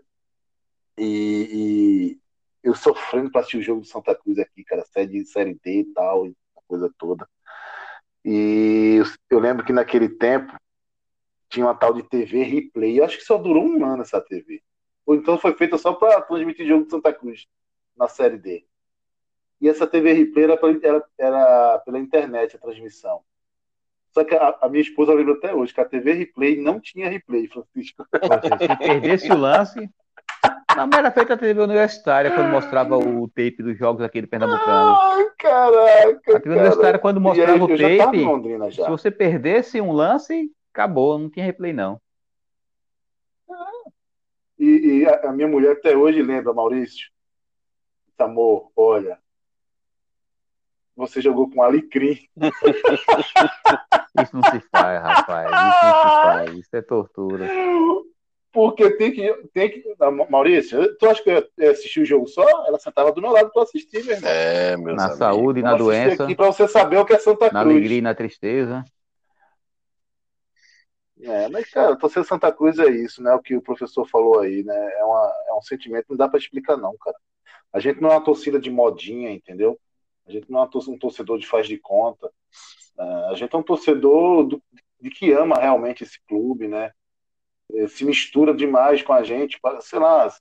[0.98, 2.20] e, e
[2.64, 5.94] eu sofrendo para assistir o jogo de Santa Cruz aqui, cara, série, série D e
[5.94, 7.28] tal, a coisa toda.
[8.26, 10.56] E eu, lembro que naquele tempo
[11.50, 14.64] tinha uma tal de TV replay, eu acho que só durou um ano essa TV.
[15.06, 17.46] Ou então foi feita só para transmitir jogo de Santa Cruz
[17.98, 18.66] na série D.
[19.64, 23.22] E essa TV replay era, era, era pela internet a transmissão.
[24.12, 27.10] Só que a, a, minha esposa lembra até hoje que a TV replay não tinha
[27.10, 28.06] replay, Francisco.
[28.12, 29.90] Se perdesse o lance.
[30.76, 34.28] Não, mas era feita a TV universitária quando mostrava o tape dos jogos aqui do
[34.28, 34.98] Pernambucano.
[35.00, 36.36] Ai, caraca.
[36.36, 37.68] A TV universitária, quando mostrava aí, o
[38.60, 42.02] tape, se você perdesse um lance, acabou, não tinha replay, não.
[44.60, 47.10] E, e a, a, minha mulher até hoje lembra, Maurício.
[48.20, 49.23] Amor, olha,
[50.96, 52.20] você jogou com alecrim.
[54.22, 55.48] Isso não se faz, rapaz.
[55.48, 56.54] Isso não se faz.
[56.60, 57.50] Isso é tortura.
[58.52, 59.34] Porque tem que.
[59.52, 59.84] Tem que...
[60.30, 62.48] Maurício, tu acha que eu assisti o jogo só?
[62.68, 64.30] Ela sentava do meu lado para assistir, meu irmão.
[64.30, 65.18] É, meu Na amigos.
[65.18, 66.24] saúde e na doença.
[66.24, 67.54] Aqui para você saber o que é Santa Cruz.
[67.54, 68.86] Na alegria e na tristeza.
[71.24, 73.34] É, mas, cara, torcer Santa Cruz é isso, né?
[73.34, 74.76] O que o professor falou aí, né?
[75.00, 77.18] É, uma, é um sentimento que não dá para explicar, não, cara.
[77.72, 79.80] A gente não é uma torcida de modinha, entendeu?
[80.28, 82.32] A gente não é um torcedor de faz de conta.
[82.98, 84.64] É, a gente é um torcedor do,
[85.00, 86.92] de que ama realmente esse clube, né?
[87.74, 90.32] É, se mistura demais com a gente, sei lá,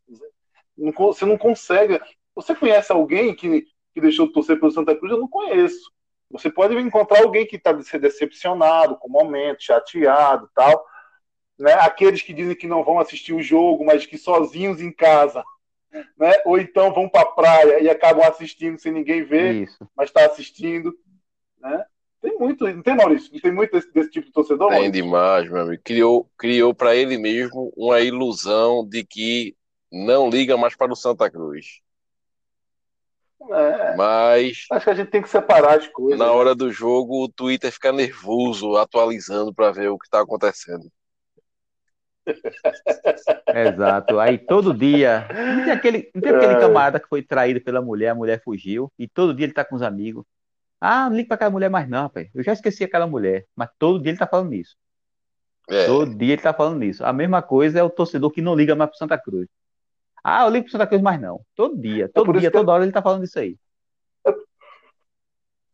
[0.76, 2.00] você não consegue.
[2.34, 5.12] Você conhece alguém que, que deixou de torcer pelo Santa Cruz?
[5.12, 5.90] Eu não conheço.
[6.30, 10.84] Você pode encontrar alguém que está decepcionado com o momento, chateado tal.
[11.58, 11.74] Né?
[11.74, 15.44] Aqueles que dizem que não vão assistir o jogo, mas que sozinhos em casa
[16.18, 16.32] né?
[16.44, 19.88] Ou então vão para a praia e acabam assistindo sem ninguém ver, Isso.
[19.96, 20.96] mas está assistindo,
[21.60, 21.84] né?
[22.20, 23.32] Tem muito, não tem Maurício?
[23.32, 24.68] Não tem muito desse, desse tipo de torcedor?
[24.68, 24.92] Tem Maurício?
[24.92, 25.82] demais, meu amigo.
[25.84, 29.56] Criou, criou para ele mesmo uma ilusão de que
[29.90, 31.82] não liga mais para o Santa Cruz.
[33.50, 36.16] É, Mas acho que a gente tem que separar as coisas.
[36.16, 36.30] na né?
[36.30, 40.88] hora do jogo o Twitter fica nervoso, atualizando para ver o que tá acontecendo.
[43.54, 44.18] Exato.
[44.18, 45.26] Aí todo dia.
[45.56, 46.60] Não tem aquele, não tem aquele É.
[46.60, 49.74] camarada que foi traído pela mulher, a mulher fugiu, e todo dia ele tá com
[49.76, 50.24] os amigos.
[50.80, 52.28] Ah, não liga pra aquela mulher mais não, rapaz.
[52.34, 53.46] Eu já esqueci aquela mulher.
[53.54, 54.76] Mas todo dia ele tá falando nisso.
[55.70, 57.04] É, Todo dia ele tá falando nisso.
[57.04, 59.46] A mesma coisa é o torcedor que não liga mais pro Santa Cruz.
[60.24, 61.40] Ah, eu ligo pro Santa Cruz mais não.
[61.54, 63.56] Todo dia, todo por isso dia, que eu- toda hora ele tá falando isso aí.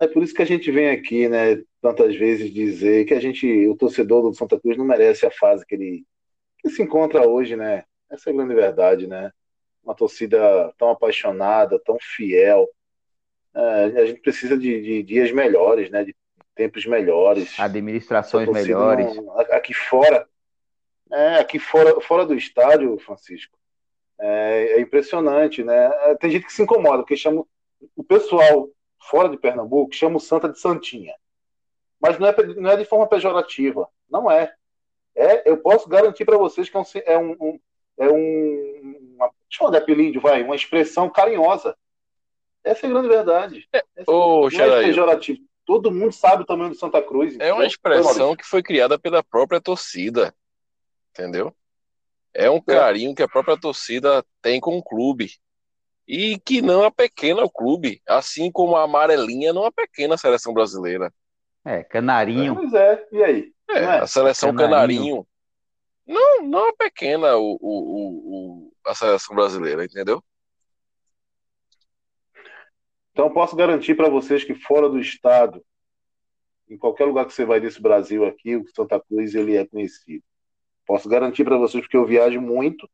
[0.00, 3.66] É por isso que a gente vem aqui, né, tantas vezes dizer que a gente,
[3.66, 6.04] o torcedor do Santa Cruz não merece a fase que ele
[6.68, 7.84] que se encontra hoje, né?
[8.10, 9.32] Essa é a grande verdade, né?
[9.82, 12.68] Uma torcida tão apaixonada, tão fiel.
[13.54, 16.04] É, a gente precisa de, de dias melhores, né?
[16.04, 16.14] De
[16.54, 17.58] tempos melhores.
[17.58, 19.14] Administrações melhores.
[19.16, 20.28] não- aqui fora,
[21.12, 23.56] é, aqui fora, fora do estádio, Francisco,
[24.20, 25.86] é, é impressionante, né?
[26.10, 27.44] É, Tem gente que se incomoda, porque chama
[27.96, 28.68] o pessoal
[29.00, 31.14] fora de Pernambuco chama o Santa de Santinha,
[32.00, 34.52] mas não é, não é de forma pejorativa, não é.
[35.18, 37.60] É, eu posso garantir para vocês que é um, é um, um-
[37.98, 41.76] é um uma, deixa eu falar de apelido, vai, uma expressão carinhosa.
[42.62, 43.68] Essa é a grande verdade.
[43.96, 44.84] Essa Ô, não é Xeraí.
[44.86, 45.40] pejorativo.
[45.66, 47.36] Todo mundo sabe o tamanho do Santa Cruz.
[47.40, 50.32] é uma expressão que foi criada pela própria torcida,
[51.10, 51.52] entendeu?
[52.32, 55.30] É um carinho que a própria torcida tem com o clube.
[56.06, 60.18] E que não é pequena o clube, assim como a amarelinha não é pequena a
[60.18, 61.12] seleção brasileira.
[61.64, 62.54] É, canarinho.
[62.54, 63.52] Pois é, e aí?
[63.70, 63.84] É, é?
[64.00, 65.02] a seleção Canarinho.
[65.02, 65.26] canarinho.
[66.06, 70.22] Não, não é pequena o, o, o, o- a seleção brasileira, entendeu?
[73.12, 75.62] Então, posso garantir para vocês que fora do estado,
[76.70, 80.22] em qualquer lugar que você vai desse Brasil aqui, o Santa Cruz ele é conhecido.
[80.86, 82.88] Posso garantir para vocês porque eu viajo muito,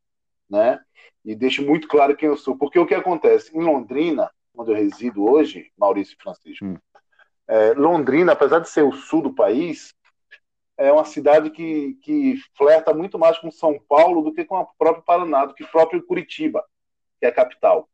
[0.48, 0.80] né?
[1.24, 2.56] E deixo muito claro quem eu sou.
[2.56, 6.76] Porque o que acontece em Londrina, onde eu resido hoje, Maurício e Francisco, Hum.
[7.46, 9.94] é, Londrina, apesar de ser o sul do país,
[10.76, 14.66] é uma cidade que, que flerta muito mais com São Paulo do que com o
[14.78, 16.64] próprio Paraná, do que o próprio Curitiba,
[17.18, 17.88] que é a capital.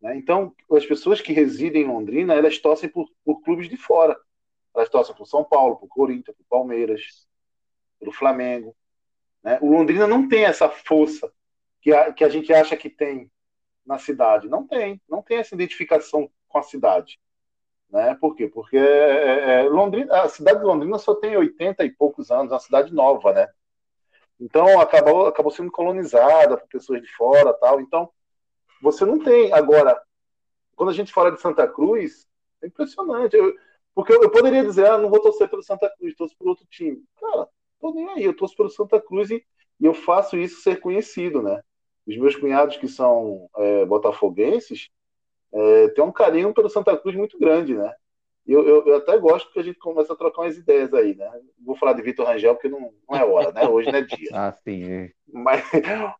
[0.00, 0.16] né?
[0.16, 4.18] Então, as pessoas que residem em Londrina, elas torcem por, por clubes de fora.
[4.74, 7.26] Elas torcem por São Paulo, por Corinthians, por Palmeiras,
[7.98, 8.74] pelo Flamengo.
[9.42, 9.58] né?
[9.60, 11.30] O Londrina não tem essa força
[11.80, 13.30] que a, que a gente acha que tem
[13.84, 14.48] na cidade.
[14.48, 15.00] Não tem.
[15.08, 17.20] Não tem essa identificação com a cidade.
[17.92, 18.14] Né?
[18.14, 18.48] Por quê?
[18.48, 22.54] Porque é, é, Londrina, a cidade de Londrina só tem 80 e poucos anos, é
[22.54, 23.48] uma cidade nova, né?
[24.40, 27.80] Então acabou, acabou sendo colonizada por pessoas de fora tal.
[27.82, 28.10] Então,
[28.80, 29.52] você não tem.
[29.52, 30.00] Agora,
[30.74, 32.26] quando a gente fala de Santa Cruz,
[32.62, 33.36] é impressionante.
[33.36, 33.54] Eu-
[33.94, 36.64] porque eu, eu poderia dizer, ah, não vou torcer pelo Santa Cruz, torço por outro
[36.70, 37.04] time.
[37.20, 37.46] Cara,
[37.78, 39.44] tô nem aí, eu torço pelo Santa Cruz e,
[39.78, 41.62] e eu faço isso ser conhecido, né?
[42.06, 44.88] Os meus cunhados que são é, botafoguenses
[45.54, 47.92] é, têm um carinho pelo Santa Cruz muito grande, né?
[48.46, 51.30] Eu, eu, eu até gosto que a gente comece a trocar umas ideias aí, né?
[51.64, 53.68] Vou falar de Vitor Rangel porque não, não é hora, né?
[53.68, 54.30] Hoje não é dia.
[54.34, 54.84] Ah, sim.
[54.90, 55.12] é.
[55.32, 55.62] Mas,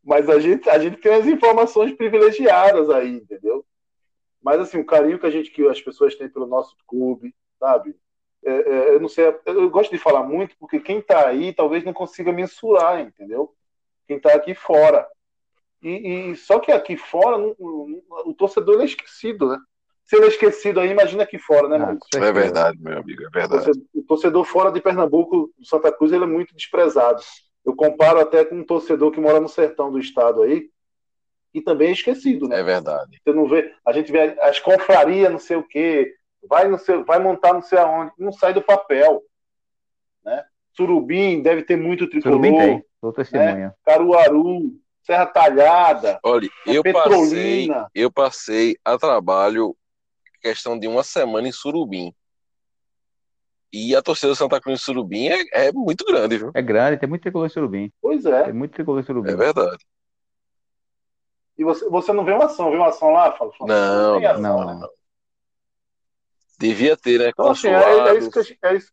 [0.04, 3.64] mas a, gente, a gente tem as informações privilegiadas aí, entendeu?
[4.40, 7.96] Mas assim, o carinho que a gente, que as pessoas têm pelo nosso clube, sabe?
[8.44, 11.84] É, é, eu não sei, eu gosto de falar muito porque quem está aí talvez
[11.84, 13.54] não consiga mensurar, entendeu?
[14.06, 15.08] Quem está aqui fora.
[15.82, 19.58] E, e- só que aqui fora não- não- o torcedor ele é esquecido, né?
[20.04, 22.08] Se ele é esquecido aí, imagina aqui fora, né, Ah, Maurício?
[22.22, 23.64] É verdade, meu amigo, é O verdade.
[23.64, 27.20] torcedor, o torcedor fora de Pernambuco, do Santa Cruz, ele é muito desprezado.
[27.64, 30.68] Eu comparo até com um torcedor que mora no sertão do estado aí,
[31.54, 32.60] e também é esquecido, né?
[32.60, 33.20] É verdade.
[33.22, 36.14] Você não vê, a gente vê as confrarias, não sei o quê,
[36.48, 39.22] vai, não sei, vai montar não sei aonde, não sai do papel,
[40.24, 40.44] né?
[40.74, 42.84] Surubim deve ter muito tricolor, bem, tem.
[43.00, 43.74] Sou testemunha.
[43.84, 44.72] Caruaru,
[45.02, 47.90] Serra Talhada, Olha, eu passei, Petrolina.
[47.94, 49.76] eu passei a trabalho
[50.40, 52.14] questão de uma semana em Surubim.
[53.72, 56.50] E a torcida do Santa Cruz em Surubim é, é muito grande, viu?
[56.54, 57.92] É grande, tem muito tricolor em Surubim.
[58.00, 58.44] Pois é.
[58.44, 59.30] Tem muito tricolor em Surubim.
[59.30, 59.84] É verdade.
[61.56, 63.32] E você, você não vê uma ação, vê uma ação lá?
[63.32, 64.74] Fala, fala, Não, tem ação, não, né?
[64.80, 64.90] não.
[66.58, 67.28] Devia ter, né?
[67.28, 68.92] Então, assim, é, é isso que gente- é isso.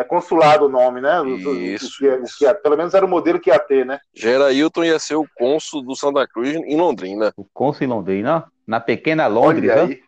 [0.00, 1.22] É consulado o nome, né?
[1.28, 2.38] Isso, que é- isso.
[2.38, 4.00] que é- pelo menos era o modelo que ia ter, né?
[4.14, 7.34] Gerailton ia ser o cônsul do Santa Cruz em Londrina.
[7.36, 8.50] O Cônsul em Londrina, ó.
[8.66, 10.02] na pequena Londres, olha aí.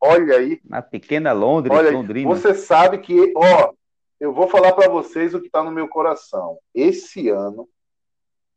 [0.00, 0.60] Olha aí.
[0.64, 1.94] Na pequena Londres, Olha aí.
[1.94, 2.28] Londrina.
[2.28, 3.72] Você sabe que, ó,
[4.18, 6.58] eu vou falar para vocês o que está no meu coração.
[6.74, 7.68] Esse ano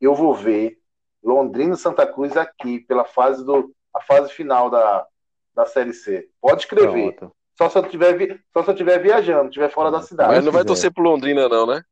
[0.00, 0.78] eu vou ver
[1.22, 5.06] Londrina e Santa Cruz aqui pela fase do a fase final da,
[5.54, 6.28] da série C.
[6.40, 7.14] Pode escrever.
[7.14, 7.36] Pronto.
[7.62, 10.34] Só se eu tiver vi- só se eu estiver viajando, estiver fora da cidade.
[10.34, 10.68] Mas não vai quiser.
[10.68, 11.84] torcer pro Londrina, não, né?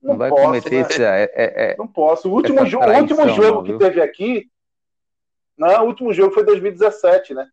[0.00, 0.80] Não, vai posso, cometer né?
[0.80, 1.02] esse.
[1.04, 2.28] É, é, é- Não posso.
[2.28, 4.48] O último, jo- o último traição, jogo não, que teve aqui,
[5.56, 7.48] Não, o último jogo foi 2017, né?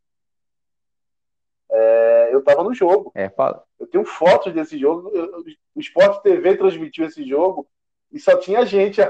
[1.72, 3.12] É, eu tava no jogo.
[3.16, 3.64] É, fala.
[3.80, 5.10] Eu tenho fotos desse jogo.
[5.14, 5.44] Eu-
[5.74, 7.68] o Sport TV transmitiu esse jogo
[8.12, 9.02] e só tinha gente.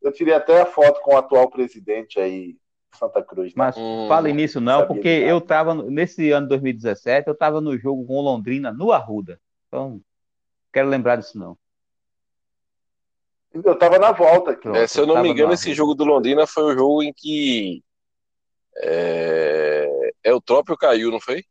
[0.00, 2.56] Eu tirei até a foto com o atual presidente aí,
[2.92, 3.54] Santa Cruz.
[3.54, 3.54] Né?
[3.56, 7.76] Mas Hum, falem nisso não, porque eu tava, no- nesse ano 2017, eu tava no
[7.78, 9.40] jogo com o Londrina no Arruda.
[9.68, 10.00] Então, não
[10.72, 11.56] quero lembrar disso não.
[13.52, 14.68] Eu tava na volta aqui.
[14.68, 17.02] É, se eu não tava me engano, no esse jogo do Londrina foi o jogo
[17.02, 17.82] em que
[18.82, 21.42] é, Eutrópio caiu, não foi?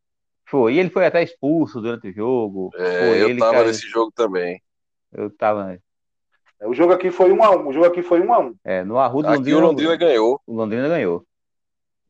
[0.48, 2.72] Foi, e ele foi até expulso durante o jogo.
[2.76, 3.68] É, Foi, eu ele tava caiu.
[3.68, 4.62] nesse jogo também.
[5.12, 5.80] Eu tava,
[6.62, 7.68] O jogo aqui foi um a um.
[7.68, 8.56] O jogo aqui foi um a um.
[8.64, 11.26] é, no Arruda, Aqui o Londrina ganhou o Londrina ganhou.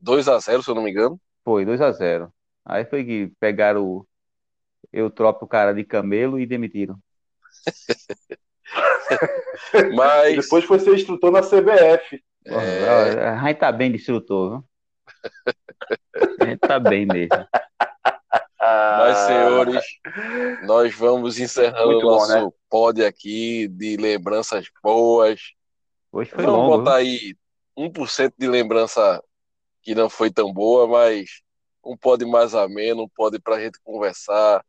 [0.00, 1.20] 2 a 0 se eu não me engano.
[1.44, 2.32] Foi 2 a 0.
[2.64, 4.06] Aí foi que pegaram o
[4.92, 6.98] Eutrópio cara de camelo e demitiram.
[9.94, 12.22] Mas Depois foi ser instrutor na CBF.
[12.46, 14.64] é, A gente tá bem de instrutor, viu?
[16.40, 17.28] A gente tá bem mesmo.
[18.62, 19.84] Mas, Ah, senhores,
[20.64, 22.52] nós vamos encerrando o Muito bom, nosso né?
[22.68, 25.40] pod aqui de lembranças boas.
[26.12, 27.00] Hoje foi Vamos longo, botar viu?
[27.00, 27.34] aí
[27.76, 29.22] 1% de lembrança
[29.82, 31.42] que não foi tão boa, mas
[31.84, 34.64] um pod mais ameno, um pod para a gente conversar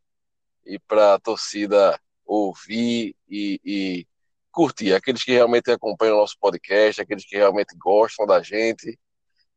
[0.64, 4.06] e para a torcida ouvir e, e
[4.50, 4.94] curtir.
[4.94, 8.98] Aqueles que realmente acompanham o nosso podcast, aqueles que realmente gostam da gente,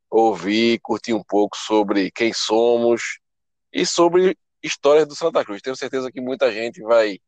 [0.10, 3.20] ouvir, curtir um pouco sobre quem somos
[3.72, 5.62] e sobre histórias do Santa Cruz.
[5.62, 7.20] Tenho certeza que muita gente vai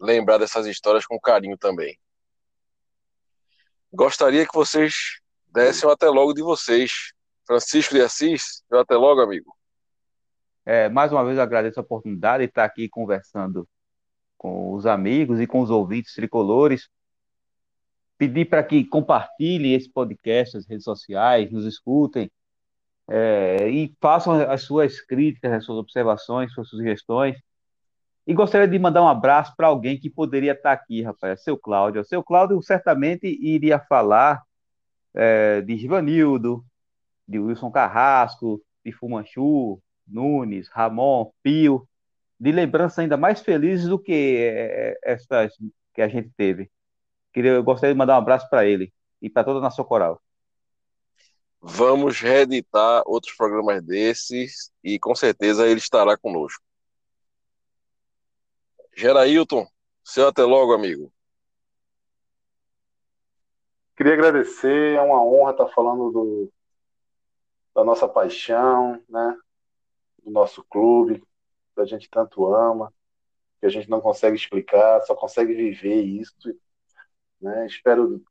[0.00, 1.98] lembrar dessas histórias com carinho também.
[3.92, 7.12] Gostaria que vocês dessem até logo de vocês.
[7.46, 9.54] Francisco de Assis, até logo, amigo.
[10.64, 13.68] É, mais uma vez agradeço a oportunidade de estar aqui conversando
[14.38, 16.88] com os amigos e com os ouvintes tricolores.
[18.16, 22.30] Pedir para que compartilhem esse podcast nas redes sociais, nos escutem
[23.08, 27.36] é, e façam as suas críticas, as suas observações, suas sugestões.
[28.26, 32.04] E gostaria de mandar um abraço para alguém que poderia estar aqui, rapaz, seu Cláudio.
[32.04, 34.42] Seu Cláudio certamente iria falar
[35.12, 36.64] é, de Givanildo,
[37.26, 41.88] de Wilson Carrasco, de Fumanchu, Nunes, Ramon, Pio,
[42.38, 45.52] de lembranças ainda mais felizes do que é, essas
[45.94, 46.70] que a gente teve.
[47.32, 50.20] Queria, eu gostaria de mandar um abraço para ele e para toda a nossa coral.
[51.60, 56.62] Vamos reeditar outros programas desses e com certeza ele estará conosco.
[58.94, 59.66] Gerailton,
[60.04, 61.10] seu até logo, amigo.
[63.96, 66.52] Queria agradecer, é uma honra estar falando do,
[67.74, 69.36] da nossa paixão, né?
[70.22, 71.22] Do nosso clube,
[71.74, 72.92] que a gente tanto ama,
[73.60, 76.34] que a gente não consegue explicar, só consegue viver isso.
[77.40, 77.66] Né?
[77.66, 78.22] Espero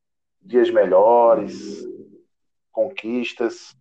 [0.42, 1.86] dias melhores,
[2.72, 3.76] conquistas.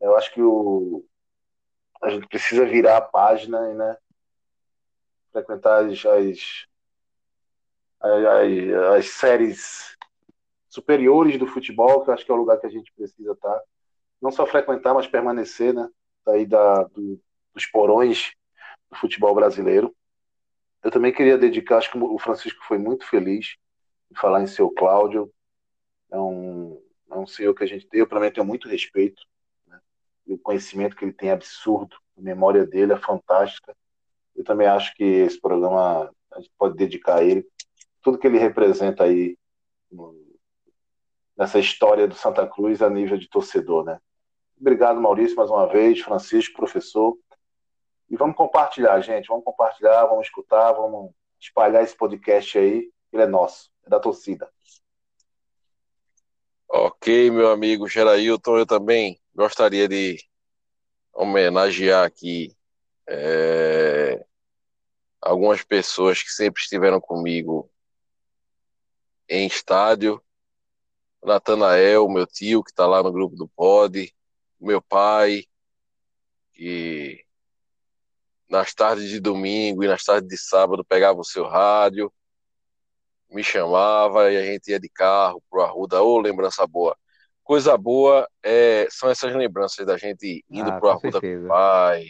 [0.00, 1.04] Eu acho que o,
[2.02, 3.96] a gente precisa virar a página e né,
[5.32, 6.66] frequentar as, as,
[8.00, 9.96] as, as séries
[10.68, 13.62] superiores do futebol, que eu acho que é o lugar que a gente precisa estar.
[14.20, 15.88] Não só frequentar, mas permanecer, né?
[16.24, 17.20] Sair da, do,
[17.54, 18.32] dos porões
[18.90, 19.94] do futebol brasileiro.
[20.82, 23.56] Eu também queria dedicar, acho que o Francisco foi muito feliz
[24.10, 25.32] em falar em seu Cláudio.
[26.10, 26.80] É um,
[27.10, 29.22] é um senhor que a gente tem, eu também tenho muito respeito.
[29.66, 29.80] Né?
[30.26, 33.76] E o conhecimento que ele tem é absurdo, a memória dele é fantástica.
[34.34, 37.46] Eu também acho que esse programa a gente pode dedicar a ele,
[38.02, 39.36] tudo que ele representa aí
[41.36, 43.98] nessa história do Santa Cruz a nível de torcedor, né?
[44.58, 47.16] Obrigado, Maurício, mais uma vez, Francisco, professor.
[48.08, 49.28] E vamos compartilhar, gente.
[49.28, 52.90] Vamos compartilhar, vamos escutar, vamos espalhar esse podcast aí.
[53.12, 54.50] Ele é nosso, é da torcida.
[56.68, 60.18] Ok, meu amigo Gerailton, eu também gostaria de
[61.12, 62.54] homenagear aqui
[63.06, 64.24] é,
[65.20, 67.70] algumas pessoas que sempre estiveram comigo
[69.28, 70.22] em estádio.
[71.22, 74.15] Natanael, meu tio, que está lá no grupo do Pod,
[74.60, 75.44] meu pai,
[76.52, 77.24] que
[78.48, 82.12] nas tardes de domingo e nas tardes de sábado pegava o seu rádio,
[83.28, 86.96] me chamava e a gente ia de carro pro Arruda, ô lembrança boa.
[87.42, 92.06] Coisa boa é, são essas lembranças da gente indo Ah, pro Arruda com o pai,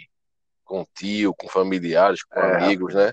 [0.64, 3.12] com o tio, com familiares, com É, amigos, né?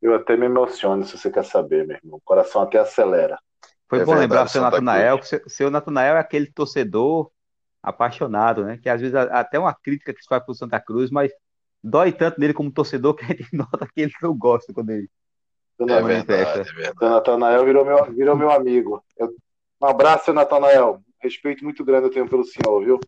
[0.00, 2.18] Eu até me emociono se você quer saber, meu irmão.
[2.18, 3.38] O coração até acelera.
[3.88, 7.30] Foi É bom lembrar o seu Santa Natanael, que o seu, Natanael é aquele torcedor
[7.82, 8.78] apaixonado, né?
[8.82, 11.32] Que às vezes a- até uma crítica que se faz pro Santa Cruz, mas
[11.82, 15.08] dói tanto nele como torcedor que a gente nota que ele não gosta quando ele.
[15.80, 16.98] É verdade, é verdade.
[16.98, 19.02] seu Natanael virou meu, virou meu amigo.
[19.16, 19.34] Eu-
[19.80, 21.00] um abraço, seu Natanael.
[21.20, 23.00] Respeito muito grande eu tenho pelo senhor, viu?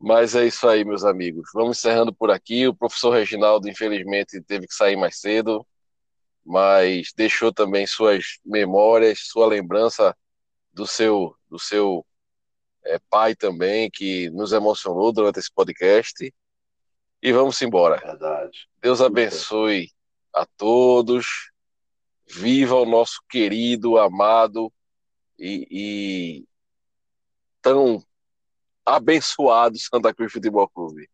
[0.00, 1.48] Mas é isso aí, meus amigos.
[1.54, 2.66] Vamos encerrando por aqui.
[2.66, 5.64] O professor Reginaldo, infelizmente, teve que sair mais cedo,
[6.44, 10.16] mas deixou também suas memórias, sua lembrança
[10.72, 12.04] do seu, do seu
[12.84, 16.32] é, pai também, que nos emocionou durante esse podcast.
[17.22, 17.96] E vamos embora.
[17.96, 18.68] Verdade.
[18.82, 19.90] Deus abençoe
[20.32, 21.50] a todos.
[22.26, 24.72] Viva o nosso querido, amado
[25.38, 26.48] e, e
[27.62, 28.02] tão
[28.84, 31.08] abençoado Santa Cruz Futebol Clube.